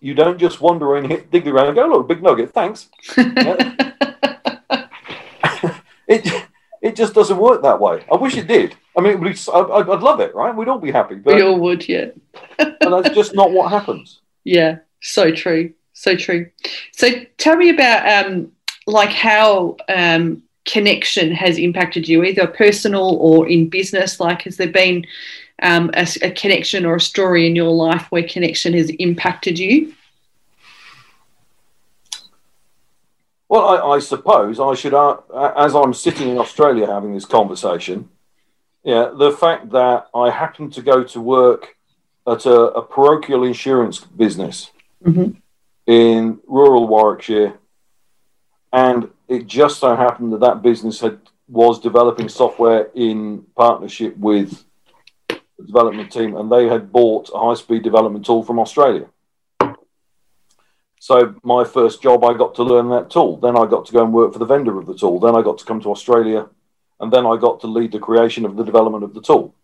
[0.00, 2.88] You don't just wander and hit, dig around and go, look, big nugget, thanks.
[6.06, 6.48] it
[6.80, 8.04] it just doesn't work that way.
[8.10, 8.76] I wish it did.
[8.96, 10.54] I mean, be, I'd, I'd, love it, right?
[10.54, 11.16] We'd all be happy.
[11.16, 12.06] But, we all would, yeah.
[12.58, 14.20] and that's just not what happens.
[14.44, 16.50] Yeah, so true, so true.
[16.92, 18.52] So tell me about um,
[18.86, 24.20] like how um, connection has impacted you, either personal or in business.
[24.20, 25.04] Like, has there been
[25.62, 29.94] um, a, a connection or a story in your life where connection has impacted you?
[33.48, 35.16] Well, I, I, suppose I should, uh,
[35.56, 38.10] as I'm sitting in Australia having this conversation,
[38.84, 41.76] yeah, the fact that I happen to go to work
[42.26, 44.70] at a, a parochial insurance business
[45.04, 45.38] mm-hmm.
[45.86, 47.54] in rural Warwickshire,
[48.72, 51.18] and it just so happened that that business had
[51.48, 54.64] was developing software in partnership with
[55.58, 59.06] the development team, and they had bought a high-speed development tool from Australia.
[61.00, 63.36] So my first job, I got to learn that tool.
[63.36, 65.20] Then I got to go and work for the vendor of the tool.
[65.20, 66.48] Then I got to come to Australia,
[67.00, 69.54] and then I got to lead the creation of the development of the tool.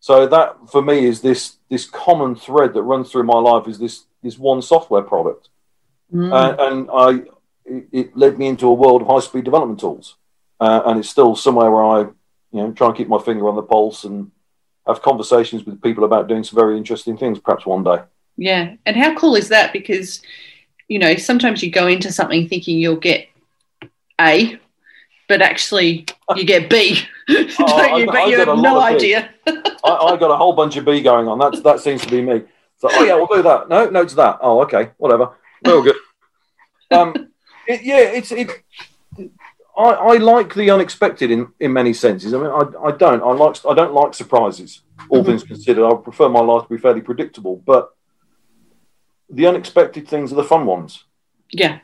[0.00, 3.78] So that for me is this this common thread that runs through my life is
[3.78, 5.48] this this one software product,
[6.12, 6.30] mm.
[6.30, 7.08] uh, and I
[7.64, 10.16] it, it, led me into a world of high speed development tools,
[10.60, 13.56] uh, and it's still somewhere where I you know try and keep my finger on
[13.56, 14.30] the pulse and
[14.86, 17.38] have conversations with people about doing some very interesting things.
[17.38, 18.02] Perhaps one day.
[18.36, 18.74] Yeah.
[18.86, 19.72] And how cool is that?
[19.72, 20.22] Because,
[20.88, 23.28] you know, sometimes you go into something thinking you'll get
[24.20, 24.58] A,
[25.28, 26.98] but actually you get B.
[27.28, 28.06] oh, you?
[28.06, 29.30] but you have no idea.
[29.46, 29.52] I,
[29.84, 31.38] I, got a whole bunch of B going on.
[31.38, 32.42] That's that seems to be me.
[32.76, 33.68] So, oh yeah, we'll do that.
[33.68, 34.38] No, no to that.
[34.42, 35.30] Oh, okay, whatever.
[35.64, 35.96] We're good.
[36.90, 37.32] Um,
[37.66, 38.48] it, yeah, it's it.
[39.76, 42.32] I, I like the unexpected in, in many senses.
[42.32, 43.22] I mean, I, I don't.
[43.22, 44.82] I like I don't like surprises.
[45.08, 45.30] All mm-hmm.
[45.30, 47.56] things considered, I prefer my life to be fairly predictable.
[47.56, 47.94] But
[49.28, 51.04] the unexpected things are the fun ones.
[51.50, 51.80] Yeah.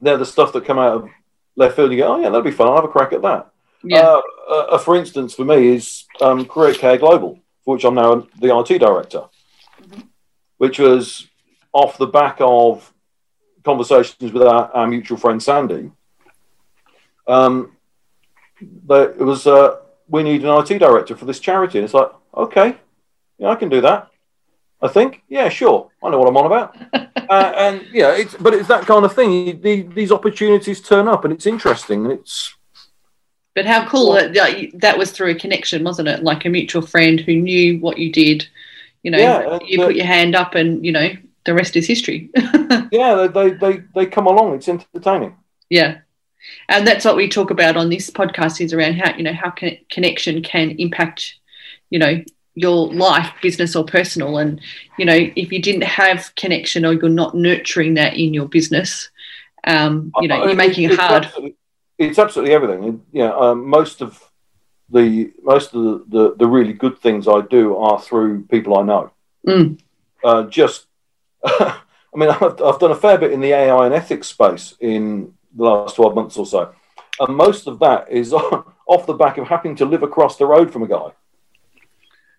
[0.00, 1.10] They're the stuff that come out of
[1.56, 1.90] left field.
[1.90, 2.68] And you go, oh, yeah, that'll be fun.
[2.68, 3.50] I'll have a crack at that.
[3.82, 4.20] Yeah.
[4.48, 8.26] Uh, uh, for instance, for me, is um, Create Care Global, for which I'm now
[8.38, 9.24] the IT director,
[9.82, 10.00] mm-hmm.
[10.58, 11.26] which was
[11.72, 12.92] off the back of
[13.64, 15.90] conversations with our, our mutual friend Sandy.
[17.30, 17.76] Um,
[18.60, 19.76] but it was, uh,
[20.08, 21.78] we need an IT director for this charity.
[21.78, 22.76] And it's like, okay,
[23.38, 24.10] yeah, I can do that.
[24.82, 26.76] I think, yeah, sure, I know what I'm on about.
[27.28, 29.32] uh, and yeah, it's but it's that kind of thing.
[29.32, 32.54] You, the, these opportunities turn up, and it's interesting, and it's.
[33.54, 36.22] But how cool that that that was through a connection, wasn't it?
[36.22, 38.48] Like a mutual friend who knew what you did.
[39.02, 41.10] You know, Yeah, you put your hand up, and you know
[41.44, 42.30] the rest is history.
[42.90, 44.54] yeah, they, they they they come along.
[44.54, 45.36] It's entertaining.
[45.68, 45.98] Yeah.
[46.68, 49.50] And that's what we talk about on this podcast is around how, you know, how
[49.50, 51.34] con- connection can impact,
[51.90, 52.22] you know,
[52.54, 54.38] your life, business or personal.
[54.38, 54.60] And,
[54.98, 59.10] you know, if you didn't have connection or you're not nurturing that in your business,
[59.66, 61.24] um, you know, you're making it hard.
[61.26, 61.56] Absolutely,
[61.98, 62.84] it's absolutely everything.
[62.84, 64.22] It- Yeah, um, most of
[64.92, 68.82] the most of the, the, the really good things I do are through people I
[68.82, 69.12] know.
[69.46, 69.78] Mm.
[70.24, 70.86] Uh, just,
[71.44, 71.78] I
[72.14, 75.64] mean, I've, I've done a fair bit in the AI and ethics space in the
[75.64, 76.74] last twelve months or so,
[77.20, 78.32] and most of that is
[78.86, 81.10] off the back of happening to live across the road from a guy.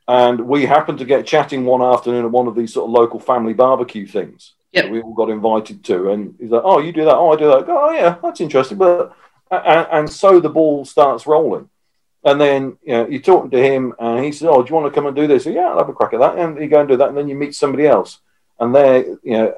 [0.07, 3.19] And we happened to get chatting one afternoon at one of these sort of local
[3.19, 4.89] family barbecue things Yep.
[4.89, 6.11] we all got invited to.
[6.11, 7.15] And he's like, "Oh, you do that?
[7.15, 8.77] Oh, I do that." Oh, yeah, that's interesting.
[8.77, 9.13] But
[9.51, 11.69] and, and so the ball starts rolling.
[12.23, 14.93] And then you know you're talking to him, and he says, "Oh, do you want
[14.93, 16.37] to come and do this?" So, yeah, I'll have a crack at that.
[16.37, 18.19] And you go and do that, and then you meet somebody else,
[18.59, 19.55] and there, you know,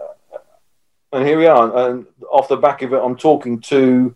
[1.11, 1.89] and here we are.
[1.89, 4.15] And off the back of it, I'm talking to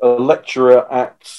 [0.00, 1.30] a lecturer at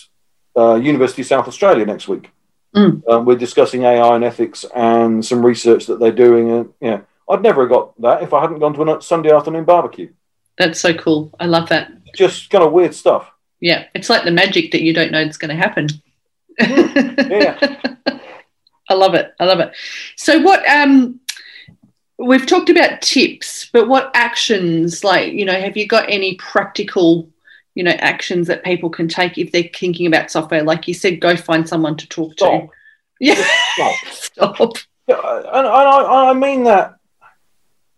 [0.56, 2.30] uh, University of South Australia next week.
[2.76, 3.02] Mm.
[3.10, 6.52] Um, we're discussing AI and ethics and some research that they're doing.
[6.52, 9.64] And yeah, I'd never have got that if I hadn't gone to a Sunday afternoon
[9.64, 10.12] barbecue.
[10.58, 11.32] That's so cool.
[11.40, 11.92] I love that.
[12.14, 13.32] Just kind of weird stuff.
[13.62, 13.86] Yeah.
[13.96, 15.88] It's like the magic that you don't know is going to happen.
[16.60, 17.78] Yeah.
[18.90, 19.34] I love it.
[19.40, 19.72] I love it.
[20.16, 21.20] So what um
[22.20, 27.30] we've talked about tips, but what actions like, you know, have you got any practical,
[27.76, 30.64] you know, actions that people can take if they're thinking about software?
[30.64, 32.62] Like you said, go find someone to talk Stop.
[32.62, 32.70] to.
[33.22, 33.46] Yeah.
[33.74, 33.96] Stop.
[34.12, 34.78] Stop.
[35.10, 36.96] And, and I, I mean that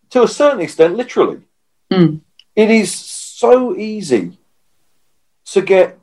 [0.10, 1.41] to a certain extent, literally.
[1.91, 2.21] Mm.
[2.55, 4.39] It is so easy
[5.45, 5.99] to get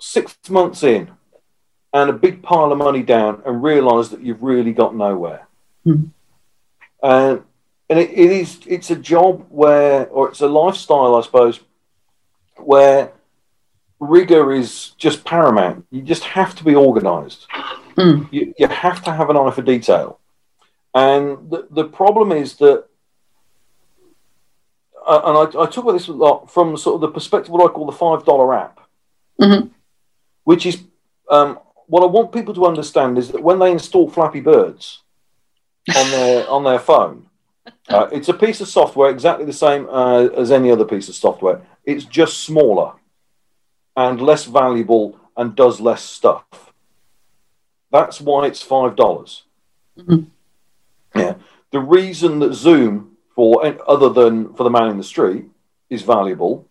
[0.00, 1.12] six months in
[1.92, 5.46] and a big pile of money down and realise that you've really got nowhere.
[5.86, 6.10] Mm.
[7.00, 7.44] And
[7.90, 11.60] and it, it is it's a job where or it's a lifestyle, I suppose,
[12.56, 13.12] where
[14.00, 15.86] rigor is just paramount.
[15.90, 17.46] You just have to be organised
[17.96, 18.28] Mm.
[18.32, 20.20] you, you have to have an eye for detail.
[20.94, 22.84] And the, the problem is that,
[25.04, 27.58] uh, and I, I talk about this a lot from sort of the perspective of
[27.58, 28.80] what I call the $5 app,
[29.40, 29.70] Mhm.
[30.44, 30.78] which is
[31.28, 35.02] um, what I want people to understand is that when they install Flappy Birds
[35.96, 37.26] on their, on their phone,
[37.88, 41.14] uh, it's a piece of software exactly the same uh, as any other piece of
[41.14, 41.62] software.
[41.84, 42.92] It's just smaller
[43.96, 46.44] and less valuable and does less stuff.
[47.90, 49.44] That's why it's five dollars.
[49.96, 50.26] Mhm.
[51.14, 51.34] Yeah.
[51.70, 55.46] The reason that Zoom, for other than for the man in the street,
[55.90, 56.66] is valuable,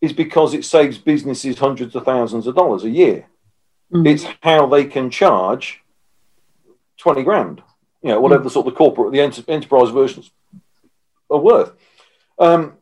[0.00, 3.26] is because it saves businesses hundreds of thousands of dollars a year.
[3.92, 4.06] Mm.
[4.06, 5.82] It's how they can charge
[6.96, 7.62] twenty grand.
[8.02, 10.30] You know, whatever the sort of the corporate, the enter- enterprise versions
[11.30, 11.72] are worth.
[12.38, 12.74] Um,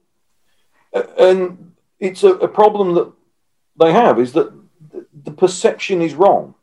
[1.19, 3.13] and it's a, a problem that
[3.79, 4.53] they have is that
[5.25, 6.55] the perception is wrong.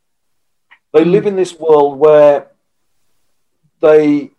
[0.94, 1.12] They Mm.
[1.12, 2.48] live in this world where
[3.82, 4.32] they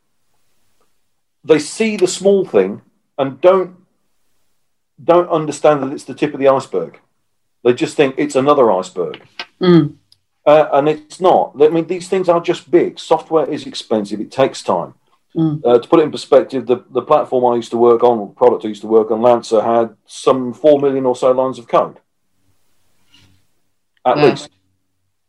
[1.44, 2.81] they see the small thing
[3.18, 3.76] and don't
[5.05, 6.98] don't understand that it's the tip of the iceberg.
[7.62, 9.22] They just think it's another iceberg,
[9.61, 9.96] Mm.
[10.46, 11.52] Uh, and it's not.
[11.61, 12.98] I mean, these things are just big.
[13.00, 14.20] Software is expensive.
[14.20, 14.94] It takes time.
[15.37, 15.61] Mm.
[15.64, 18.64] Uh, to put it in perspective, the, the platform I used to work on, product
[18.64, 21.98] I used to work on, LANSA, had some four million or so lines of code,
[24.04, 24.24] at Wow.
[24.30, 24.50] least,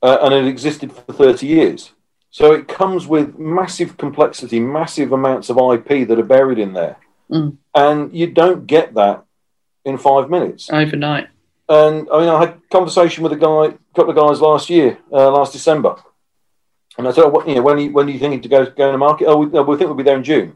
[0.01, 1.91] uh, and it existed for thirty years.
[2.29, 6.97] So it comes with massive complexity, massive amounts of IP that are buried in there,
[7.29, 7.57] Mm.
[7.75, 9.23] and you don't get that
[9.83, 10.69] in five minutes.
[10.71, 11.27] Overnight.
[11.67, 14.97] And I mean, I had a conversation with a guy, couple of guys last year,
[15.11, 15.95] uh, last December,
[16.97, 18.49] and I said, oh, what, you know, when are you, when are you thinking to
[18.49, 19.25] go go the market?
[19.27, 20.55] Oh, we, no, we think we'll be there in June.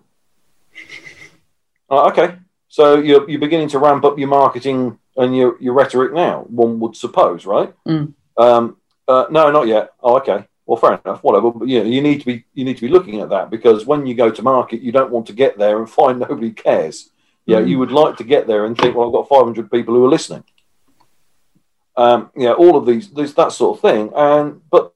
[1.89, 2.35] Uh, okay,
[2.69, 6.45] so you're you're beginning to ramp up your marketing and your your rhetoric now.
[6.47, 7.73] One would suppose, right?
[7.87, 8.13] Mm.
[8.37, 8.77] Um,
[9.07, 9.91] uh, no, not yet.
[10.01, 10.45] Oh, okay.
[10.65, 11.21] Well, fair enough.
[11.23, 11.51] Whatever.
[11.51, 14.05] But yeah, you need to be you need to be looking at that because when
[14.07, 17.09] you go to market, you don't want to get there and find nobody cares.
[17.45, 17.69] Yeah, Mm.
[17.69, 20.09] you would like to get there and think, well, I've got 500 people who are
[20.09, 20.43] listening.
[22.01, 24.11] Um, yeah, all of these, this, that sort of thing.
[24.15, 24.93] And but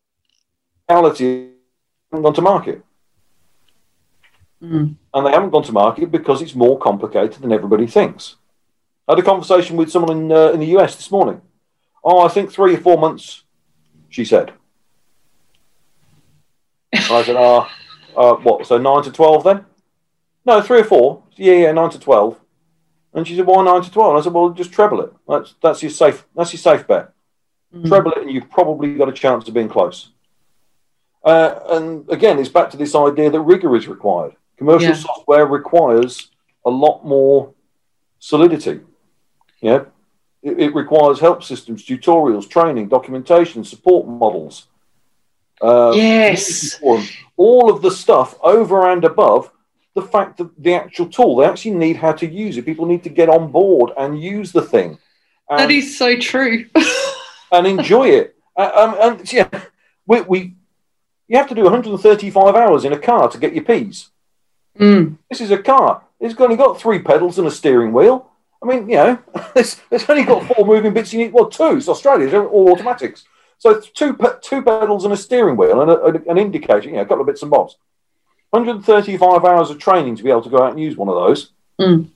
[0.89, 1.49] reality
[2.11, 2.79] haven't gone to market,
[4.63, 4.95] Mm.
[5.13, 8.37] and they haven't gone to market because it's more complicated than everybody thinks.
[9.07, 11.41] I had a conversation with someone in uh, in the US this morning.
[12.03, 13.43] Oh, I think three or four months,
[14.09, 14.53] she said.
[16.93, 17.69] I said, ah,
[18.15, 18.65] uh, what?
[18.65, 19.65] So nine to twelve then?
[20.45, 21.23] No, three or four.
[21.35, 22.39] Yeah, yeah, nine to twelve.
[23.15, 24.15] And she said, "Why nine to 12?
[24.17, 25.11] I said, "Well, just treble it.
[25.27, 26.25] That's that's your safe.
[26.35, 27.11] That's your safe bet.
[27.73, 27.87] Mm.
[27.87, 30.09] Treble it, and you've probably got a chance of being close."
[31.23, 34.35] Uh, and again, it's back to this idea that rigor is required.
[34.57, 34.95] Commercial Yeah.
[34.95, 36.29] software requires
[36.65, 37.53] a lot more
[38.19, 38.81] solidity.
[39.61, 39.85] Yeah,
[40.43, 44.67] it, it requires help systems, tutorials, training, documentation, support models.
[45.61, 46.79] Uh, Yes.
[47.37, 49.51] all of the stuff over and above
[49.95, 52.65] the fact that the actual tool, they actually need how to use it.
[52.65, 54.99] People need to get on board and use the thing.
[55.49, 56.65] And, That is so true.
[57.51, 58.35] and enjoy it.
[58.57, 59.49] Uh, um, and yeah,
[60.05, 60.55] we, we
[61.27, 64.09] you have to do 135 hours in a car to get your P's.
[64.79, 65.17] Mm.
[65.29, 66.03] This is a car.
[66.19, 68.29] It's only got three pedals and a steering wheel.
[68.61, 69.19] I mean, you know,
[69.55, 71.13] it's, it's only got four moving bits.
[71.13, 71.77] You need well, two.
[71.77, 72.29] It's Australia.
[72.29, 73.25] They're all automatics.
[73.57, 76.89] So two two pedals and a steering wheel and a, an indicator.
[76.89, 77.77] You know, a couple of bits and bobs.
[78.55, 81.51] 135 hours of training to be able to go out and use one of those.
[81.79, 82.09] Mm.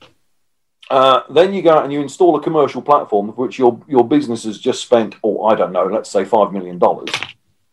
[0.90, 4.08] Uh, then you go out and you install a commercial platform of which your your
[4.08, 7.10] business has just spent, oh, I don't know, let's say five million dollars.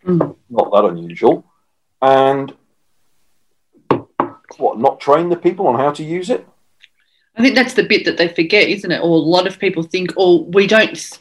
[0.04, 0.36] Mm.
[0.50, 1.44] Not that unusual.
[2.02, 2.52] And
[4.58, 4.78] what?
[4.78, 6.46] Not train the people on how to use it?
[7.36, 9.00] I think that's the bit that they forget, isn't it?
[9.00, 11.20] Or a lot of people think, oh, we don't,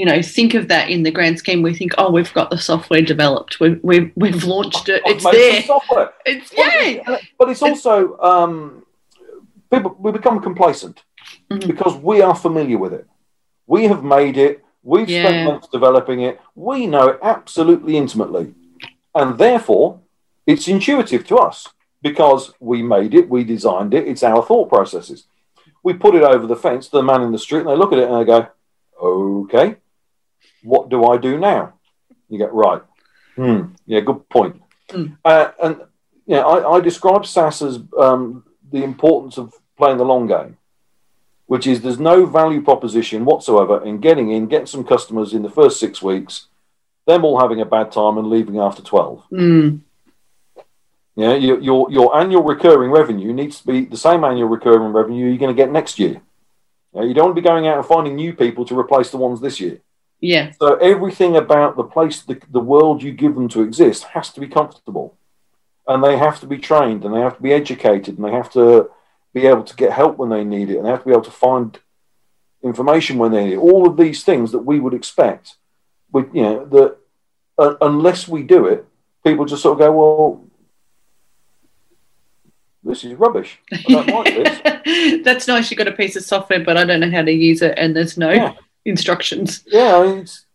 [0.00, 1.60] you know, think of that in the grand scheme.
[1.60, 5.62] We think, oh, we've got the software developed, we've we've, we've launched it, it's there,
[5.62, 6.08] software.
[6.24, 7.02] it's yay.
[7.38, 8.86] But it's also um,
[9.70, 10.96] people we become complacent
[11.50, 11.66] Mhm.
[11.72, 13.06] because we are familiar with it.
[13.74, 14.64] We have made it.
[14.82, 15.24] We've Yeah.
[15.24, 16.40] spent months developing it.
[16.54, 18.46] We know it absolutely intimately,
[19.14, 19.88] and therefore
[20.46, 21.68] it's intuitive to us
[22.08, 24.08] because we made it, we designed it.
[24.08, 25.20] It's our thought processes.
[25.82, 27.92] We put it over the fence to the man in the street, and they look
[27.92, 28.40] at it and they go,
[29.02, 29.76] "Okay,
[30.62, 31.74] what do I do now?"
[32.28, 32.82] You get right.
[33.36, 33.72] Hmm.
[33.86, 34.62] Yeah, good point.
[34.90, 35.06] Hmm.
[35.24, 35.80] Uh, and
[36.26, 40.56] yeah, I, I describe SaaS as um, the importance of playing the long game,
[41.46, 45.50] which is there's no value proposition whatsoever in getting in, getting some customers in the
[45.50, 46.46] first six weeks,
[47.06, 49.24] them all having a bad time and leaving after 12.
[49.32, 49.80] Mm.
[51.16, 55.28] Yeah, your, your, your annual recurring revenue needs to be the same annual recurring revenue
[55.28, 56.20] you're going to get next year.
[56.94, 59.16] Yeah, you don't want to be going out and finding new people to replace the
[59.16, 59.80] ones this year.
[60.20, 64.30] Yeah, So everything about the place, the, the world you give them to exist has
[64.32, 65.16] to be comfortable.
[65.88, 68.50] And they have to be trained and they have to be educated and they have
[68.52, 68.90] to
[69.32, 71.22] be able to get help when they need it and they have to be able
[71.22, 71.78] to find
[72.62, 73.58] information when they need it.
[73.58, 75.56] All of these things that we would expect,
[76.12, 76.96] we, you know, that
[77.58, 78.86] uh, unless we do it,
[79.24, 80.44] people just sort of go, well,
[82.82, 83.58] this is rubbish.
[83.72, 85.22] I don't like this.
[85.24, 85.70] that's nice.
[85.70, 87.94] You've got a piece of software, but I don't know how to use it, and
[87.94, 88.54] there's no Yeah.
[88.84, 89.62] Instructions.
[89.66, 90.46] Yeah, I mean, it's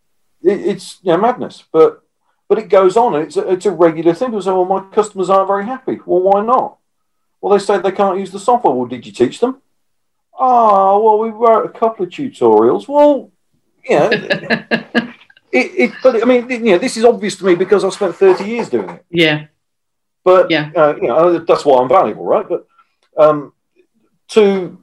[0.42, 2.02] it, it's you know, madness, but
[2.48, 3.14] but it goes on.
[3.16, 4.28] It's a, it's a regular thing.
[4.28, 6.78] People say, "Well, my customers aren't very happy." Well, why not?
[7.40, 8.74] Well, they say they can't use the software.
[8.74, 9.60] Well, did you teach them?
[10.38, 12.86] Oh, well, we wrote a couple of tutorials.
[12.88, 13.30] Well,
[13.88, 15.10] you know, it,
[15.52, 15.92] it.
[16.02, 18.68] But I mean, you know, this is obvious to me because I've spent thirty years
[18.68, 19.04] doing it.
[19.10, 19.46] yeah,
[20.24, 20.70] But Yeah.
[20.76, 22.46] uh, you know, that's why I'm valuable, right?
[22.48, 22.66] But
[23.16, 23.52] um,
[24.28, 24.78] to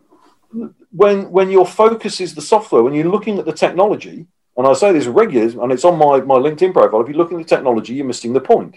[0.95, 4.73] when when your focus is the software, when you're looking at the technology, and I
[4.73, 7.01] say this regularly, and it's on my, my LinkedIn profile.
[7.01, 8.75] If you're looking at the technology, you're missing the point.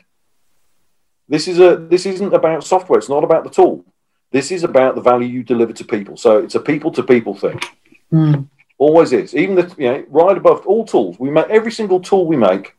[1.28, 2.98] This is a this isn't about software.
[2.98, 3.84] It's not about the tool.
[4.32, 6.16] This is about the value you deliver to people.
[6.16, 7.60] So it's a people to people thing.
[8.12, 8.48] Mm.
[8.78, 9.34] Always is.
[9.34, 12.74] Even the you know right above all tools, we make every single tool we make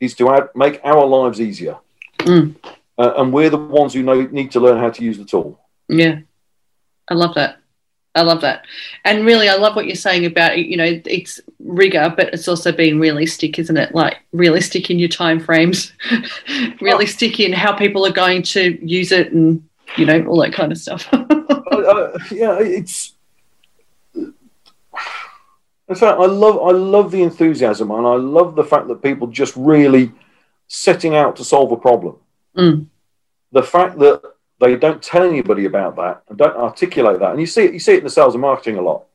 [0.00, 1.78] is to add, make our lives easier,
[2.18, 2.54] Mm.
[2.98, 5.58] uh, and we're the ones who know, need to learn how to use the tool.
[5.88, 6.20] yeah.
[7.08, 7.58] I love that.
[8.16, 8.64] I love that.
[9.04, 12.72] And really, I love what you're saying about you know it's rigor, but it's also
[12.72, 13.94] being realistic, isn't it?
[13.94, 15.92] Like realistic in your time frames,
[16.80, 19.62] realistic in how people are going to use it, and
[19.96, 21.06] you know all that kind of stuff.
[21.12, 21.24] uh,
[21.76, 23.12] uh, yeah, it's.
[24.14, 29.26] In fact, I love I love the enthusiasm, and I love the fact that people
[29.28, 30.10] just really
[30.68, 32.16] setting out to solve a problem.
[32.56, 32.86] Mm.
[33.52, 34.22] The fact that
[34.60, 37.80] they don't tell anybody about that and don't articulate that, and you see it, you
[37.80, 39.06] see it in the sales and marketing a lot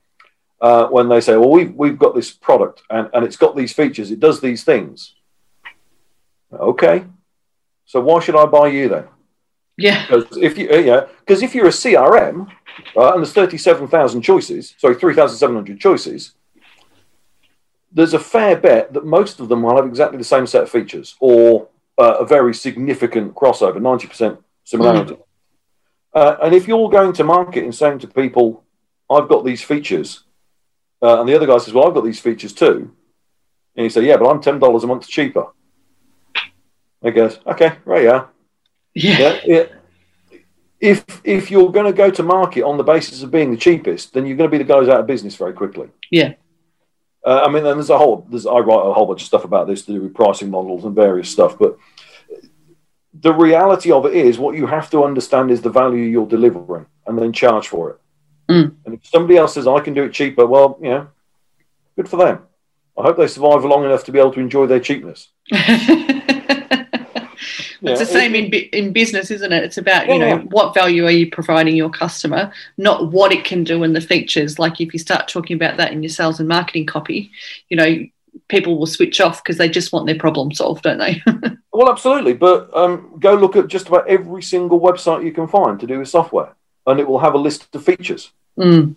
[0.62, 3.74] uh, when they say, "Well, we've we've got this product and, and it's got these
[3.74, 5.16] features, it does these things."
[6.54, 7.06] Okay,
[7.86, 9.06] so why should I buy you then?
[9.78, 12.48] yeah, Because if you, yeah, because if you're a CRM,
[12.96, 16.34] right, and there's thirty-seven thousand choices, sorry, three thousand seven hundred choices,
[17.92, 20.70] there's a fair bet that most of them will have exactly the same set of
[20.70, 21.68] features or
[21.98, 25.18] uh, a very significant crossover, ninety percent similarity.
[26.14, 28.64] Uh, and if you're going to market and saying to people,
[29.10, 30.24] "I've got these features,"
[31.02, 32.92] uh, and the other guy says, "Well, I've got these features too,"
[33.76, 35.48] and you say, "Yeah, but I'm ten dollars a month cheaper,"
[37.02, 38.26] he goes, "Okay, right, yeah."
[38.94, 39.66] yeah, yeah,
[40.82, 44.14] if if you're going to go to market on the basis of being the cheapest,
[44.14, 45.90] then you're going to be the guys out of business very quickly.
[46.10, 46.34] Yeah.
[47.24, 48.26] Uh, I mean, and there's a whole.
[48.30, 50.84] There's I write a whole bunch of stuff about this to do with pricing models
[50.84, 51.78] and various stuff, but
[53.14, 56.86] the reality of it is, what you have to understand is the value you're delivering,
[57.06, 58.00] and then charge for it.
[58.50, 58.76] Mm.
[58.86, 61.08] And if somebody else says I can do it cheaper, well, you know,
[61.96, 62.44] good for them.
[62.98, 65.30] I hope they survive long enough to be able to enjoy their cheapness.
[67.84, 69.64] It's the same in in business, isn't it?
[69.64, 70.42] It's about you Yeah, know yeah.
[70.44, 74.60] what value are you providing your customer, not what it can do and the features.
[74.60, 77.32] Like if you start talking about that in your sales and marketing copy,
[77.70, 78.06] you know
[78.48, 81.22] people will switch off because they just want their problem solved, don't they?
[81.74, 82.34] Well, absolutely.
[82.34, 86.00] But um, go look at just about every single website you can find to do
[86.00, 86.54] with software,
[86.86, 88.32] and it will have a list of features.
[88.60, 88.94] mm,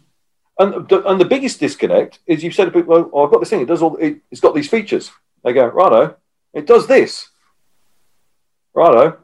[0.58, 3.50] And the, and the biggest disconnect is you've said to people, "Oh, I've got this
[3.50, 3.60] thing.
[3.60, 3.96] It does all.
[3.98, 5.12] It, it's got these features."
[5.44, 6.16] They go, "Righto,
[6.52, 7.28] it does this."
[8.74, 9.18] Righto,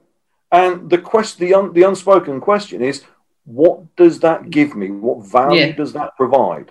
[0.53, 3.03] and the quest, the un, the unspoken question is,
[3.45, 4.91] what does that give me?
[4.93, 5.73] What value Yeah.
[5.73, 6.71] does that provide?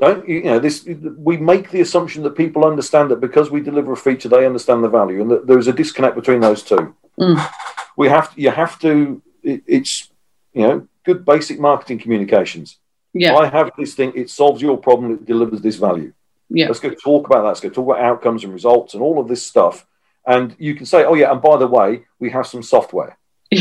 [0.00, 0.86] Don't you, know this?
[1.18, 4.82] We make the assumption that people understand that because we deliver a feature, they understand
[4.82, 6.94] the value, and that there is a disconnect between those two.
[7.18, 7.50] mm,
[7.96, 9.20] We have to, you have to.
[9.42, 10.08] It, it's
[10.52, 12.78] you know good basic marketing communications.
[13.12, 16.12] yeah, I have this thing, it solves your problem, it delivers this value.
[16.50, 17.48] yeah, Let's go talk about that.
[17.48, 19.86] Let's go talk about outcomes and results and all of this stuff.
[20.26, 23.16] And you can say, oh, yeah, and by the way, we have some software.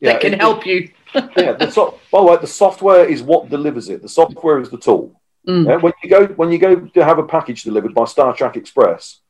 [0.00, 0.12] Yeah.
[0.12, 0.90] that can it- help you.
[1.14, 4.02] yeah, the so- by the way, the software is what delivers it.
[4.02, 5.20] The software is the tool.
[5.48, 8.56] Mm, Yeah, when you go when you go to have a package delivered by StarTrack
[8.56, 9.20] Express,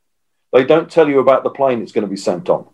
[0.53, 2.67] they don't tell you about the plane it's going to be sent on,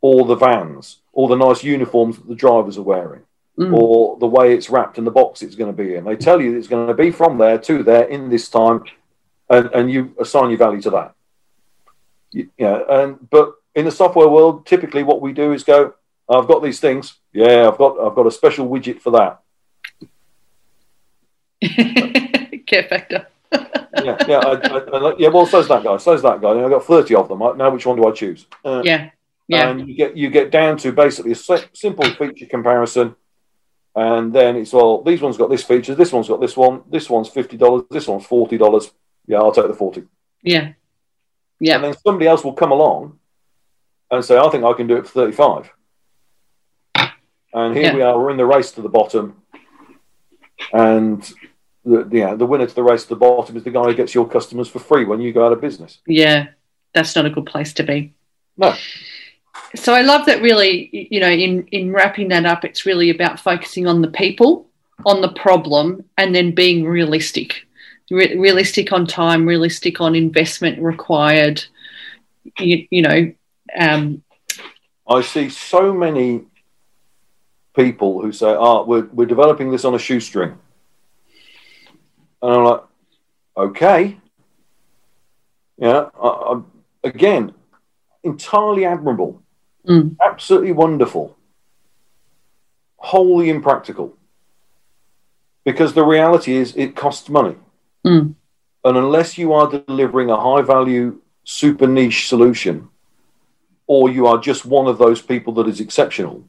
[0.00, 3.22] or the vans, or the nice uniforms that the drivers are wearing.
[3.58, 6.04] mm, or the way it's wrapped and the box it's going to be in.
[6.04, 8.82] They tell you it's going to be from there to there in this time,
[9.48, 11.14] and, and you assign your value to that.
[12.32, 15.94] You, yeah, and but in the software world, typically what we do is go,
[16.28, 17.14] "I've got these things.
[17.32, 19.40] Yeah, I've got I've got a special widget for that.
[22.88, 23.26] care factor.
[24.02, 24.78] Yeah, yeah, I, I,
[25.10, 25.28] I, yeah.
[25.28, 25.96] Well, so's that guy.
[25.98, 26.50] So's that guy.
[26.50, 27.38] I've got thirty of them.
[27.38, 28.46] Now, which one do I choose?
[28.64, 29.10] Uh, Yeah,
[29.46, 31.36] yeah, And you get you get down to basically a
[31.72, 33.14] simple feature comparison,
[33.94, 37.08] and then it's all these ones got this feature, this one's got this one, this
[37.08, 38.90] one's fifty dollars, this one's forty dollars.
[39.26, 40.02] Yeah, I'll take the forty.
[40.42, 40.72] yeah,
[41.60, 41.76] yeah.
[41.76, 43.18] And then somebody else will come along
[44.10, 45.70] and say, I think I can do it for thirty-five.
[47.52, 47.94] And here Yeah.
[47.94, 48.18] we are.
[48.18, 49.40] We're in the race to the bottom,
[50.72, 51.32] and
[51.84, 53.94] the, the, yeah, the winner to the race to the bottom is the guy who
[53.94, 55.98] gets your customers for free when you go out of business.
[56.06, 56.48] Yeah,
[56.92, 58.14] that's not a good place to be.
[58.56, 58.74] No.
[59.76, 63.40] So I love that really, you know, in, in wrapping that up, it's really about
[63.40, 64.68] focusing on the people,
[65.04, 67.66] on the problem, and then being realistic.
[68.10, 71.64] Re- realistic on time, realistic on investment required.
[72.58, 73.32] You, you know,
[73.78, 74.22] um,
[75.08, 76.42] I see so many
[77.74, 80.58] people who say, "Ah, we're we're developing this on a shoestring,"
[82.44, 82.82] and I'm like,
[83.56, 84.00] "Okay,
[85.78, 86.60] yeah." I, I,
[87.12, 87.52] again,
[88.22, 89.40] entirely admirable,
[89.86, 90.16] Mm.
[90.30, 91.36] absolutely wonderful,
[92.96, 94.16] wholly impractical,
[95.64, 97.56] because the reality is it costs money,
[98.06, 98.34] Mm.
[98.84, 102.88] and unless you are delivering a high value, super niche solution
[103.86, 106.42] or you are just one of those people that is exceptional,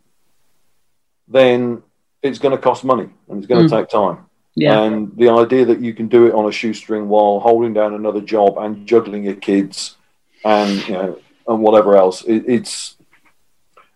[1.27, 1.83] then
[2.21, 3.79] it's going to cost money and it's going to Mm.
[3.79, 4.17] take time.
[4.57, 7.93] Yeah, And the idea that you can do it on a shoestring while holding down
[7.93, 9.97] another job and juggling your kids
[10.45, 12.95] and you know and whatever else, it, it's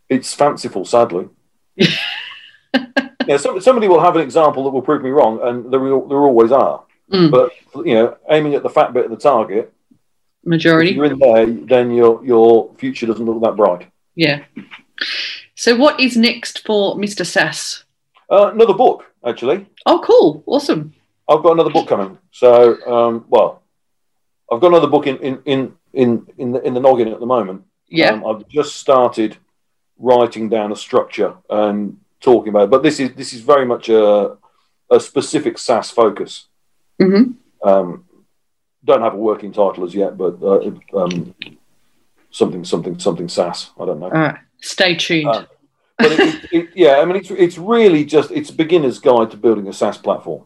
[0.10, 1.30] it's fanciful, sadly.
[1.76, 6.20] yeah, some, somebody will have an example that will prove me wrong, and there, there
[6.20, 6.84] always are.
[7.12, 7.32] Mm.
[7.32, 7.52] But
[7.86, 10.92] you know, aiming at the fat bit of the target, if majority.
[10.92, 13.88] you're in there, then your your future doesn't look that bright.
[14.16, 14.44] Yeah.
[15.56, 17.26] So what is next for Mr.
[17.26, 17.84] SaaS?
[18.30, 19.68] Uh, another book, actually.
[19.86, 20.44] Oh, cool.
[20.46, 20.94] Awesome.
[21.28, 22.18] I've got another book coming.
[22.32, 23.62] So, um, well,
[24.52, 27.26] I've got another book in in in in in the, in the noggin at the
[27.26, 27.64] moment.
[27.88, 28.14] Yeah.
[28.14, 29.38] Um, I've just started
[29.98, 33.90] writing down a structure and talking about it, but this is this is very much
[33.90, 34.38] a
[34.90, 36.48] a specific SaaS focus.
[37.00, 38.06] hmm Um,
[38.84, 41.36] don't have a working title as yet, but uh, um,
[42.32, 43.72] something something something SaaS.
[43.80, 44.08] I don't know.
[44.08, 44.40] All right.
[44.62, 45.28] Stay tuned.
[45.28, 45.46] Uh,
[46.00, 49.32] but it, it, it, yeah, I mean, it's it's really just it's a beginner's guide
[49.32, 50.46] to building a SaaS platform.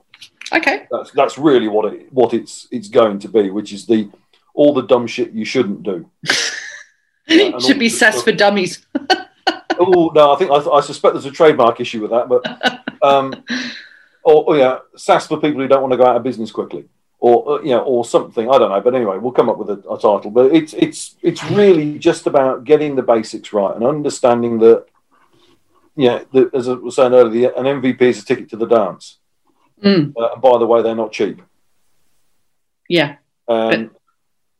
[0.52, 0.88] okay.
[0.92, 4.10] That's that's really what it what it's it's going to be, which is the
[4.54, 6.10] all the dumb shit you shouldn't do.
[7.28, 8.86] and Should be SaaS for dummies.
[9.80, 12.46] Oh no, I think I, I suspect there's a trademark issue with that, but
[13.02, 13.44] um,
[14.24, 16.86] or, or yeah, SaaS for people who don't want to go out of business quickly,
[17.20, 18.50] or uh, you know, or something.
[18.50, 20.32] I don't know, but anyway, we'll come up with a, a title.
[20.32, 24.86] But it's it's it's really just about getting the basics right and understanding that
[25.96, 28.66] yeah, the, as I was saying earlier, the, an MVP is a ticket to the
[28.66, 29.20] dance.
[29.84, 31.42] Mm, Uh, and by the way, they're not cheap.
[32.90, 33.18] yeah.
[33.48, 33.92] Um,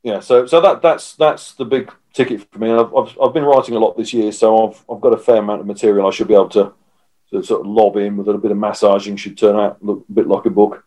[0.04, 2.70] yeah, so so that that's that's the big ticket for me.
[2.70, 5.38] I've, I've I've been writing a lot this year, so I've I've got a fair
[5.38, 6.06] amount of material.
[6.06, 6.74] I should be able to,
[7.32, 9.16] to sort of lob in with a bit of massaging.
[9.16, 10.84] Should turn out look a bit like a book.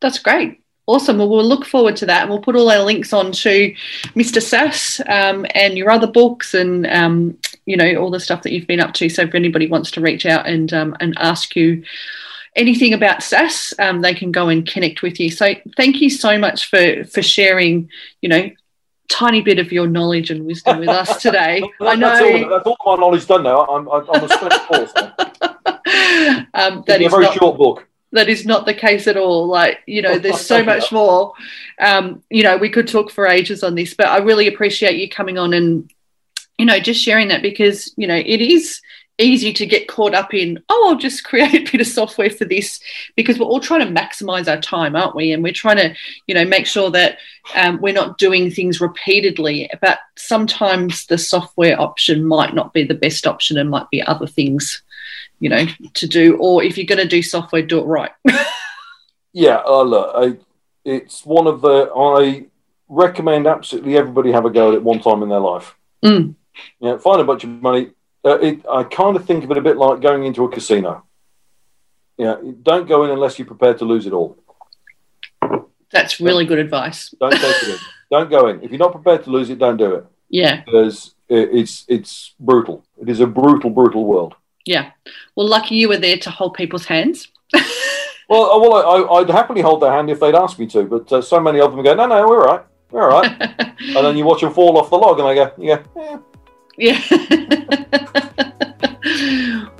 [0.00, 0.62] That's great.
[0.86, 1.18] Awesome.
[1.18, 3.74] Well, we'll look forward to that, and we'll put all our links on to
[4.14, 4.40] Mr.
[4.40, 7.36] SaaS um, and your other books, and um,
[7.70, 9.08] you know all the stuff that you've been up to.
[9.08, 11.84] So if anybody wants to reach out and um, and ask you
[12.56, 15.30] anything about SaaS, um, they can go and connect with you.
[15.30, 17.88] So thank you so much for for sharing.
[18.22, 18.50] You know.
[19.12, 21.60] Tiny bit of your knowledge and wisdom with us today.
[21.80, 23.66] I That's know all, that's all my knowledge done now.
[23.66, 24.92] I'm I'm, a special force.
[26.54, 27.88] um, It's a very not, short book.
[28.12, 29.48] that is not the case at all.
[29.48, 31.32] Like, you know, there's so much more.
[31.80, 35.08] Um, you know, we could talk for ages on this, but I really appreciate you
[35.08, 35.90] coming on and,
[36.60, 38.82] you know, just sharing that because, you know, it is
[39.16, 42.44] easy to get caught up in, oh, I'll just create a bit of software for
[42.44, 42.80] this
[43.16, 45.32] because we're all trying to maximize our time, aren't we?
[45.32, 45.94] And we're trying to,
[46.26, 47.16] you know, make sure that
[47.54, 49.70] um, we're not doing things repeatedly.
[49.80, 54.26] But sometimes the software option might not be the best option and might be other
[54.26, 54.82] things,
[55.38, 56.36] you know, to do.
[56.36, 58.12] Or if you're going to do software, do it right.
[59.32, 60.38] Yeah, uh, look, I,
[60.84, 62.46] it's one of the I
[62.88, 65.76] recommend absolutely everybody have a go at it one time in their life.
[66.04, 66.34] Mm.
[66.80, 67.90] Yeah, find a bunch of money.
[68.24, 71.04] Uh, it, I kind of think of it a bit like going into a casino.
[72.18, 74.36] Yeah, don't go in unless you're prepared to lose it all.
[75.90, 77.14] That's really good advice.
[77.18, 77.76] Don't take it in.
[78.10, 79.58] Don't go in if you're not prepared to lose it.
[79.58, 82.84] Don't do it Yeah, because it's it's brutal.
[83.00, 84.34] It is a brutal, brutal world.
[84.66, 84.90] yeah.
[85.34, 87.28] Well, lucky you were there to hold people's hands.
[88.32, 91.12] Well, uh, well, I, I'd happily hold their hand if they'd ask me to, but
[91.12, 93.32] uh, so many of them go, "No, no, we're all right, we're all right,"
[93.80, 96.16] and then you watch them fall off the log, and they go, "Yeah, eh,
[96.80, 97.00] yeah.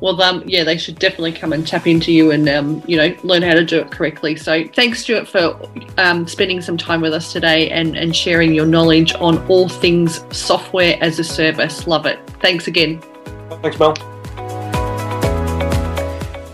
[0.01, 3.15] well, um, yeah, they should definitely come and tap into you and um, you know
[3.23, 4.37] learn how to do it correctly.
[4.37, 5.59] So, thanks, Stewart, for
[5.99, 10.25] um, spending some time with us today and and sharing your knowledge on all things
[10.31, 11.87] software as a service.
[11.87, 12.19] Love it.
[12.41, 13.01] Thanks again.
[13.63, 13.97] thanks, Mel."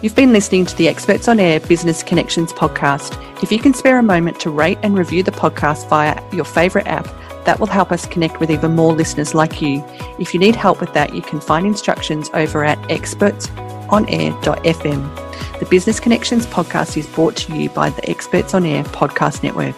[0.03, 3.21] You've been listening to the Experts on Air Business Connections podcast.
[3.43, 6.87] If you can spare a moment to rate and review the podcast via your favourite
[6.87, 7.09] app,
[7.47, 9.83] that will help us connect with even more listeners like you.
[10.19, 15.59] If you need help with that, you can find instructions over at expertsonair.fm.
[15.59, 19.77] The Business Connections podcast is brought to you by the Experts on Air Podcast Network.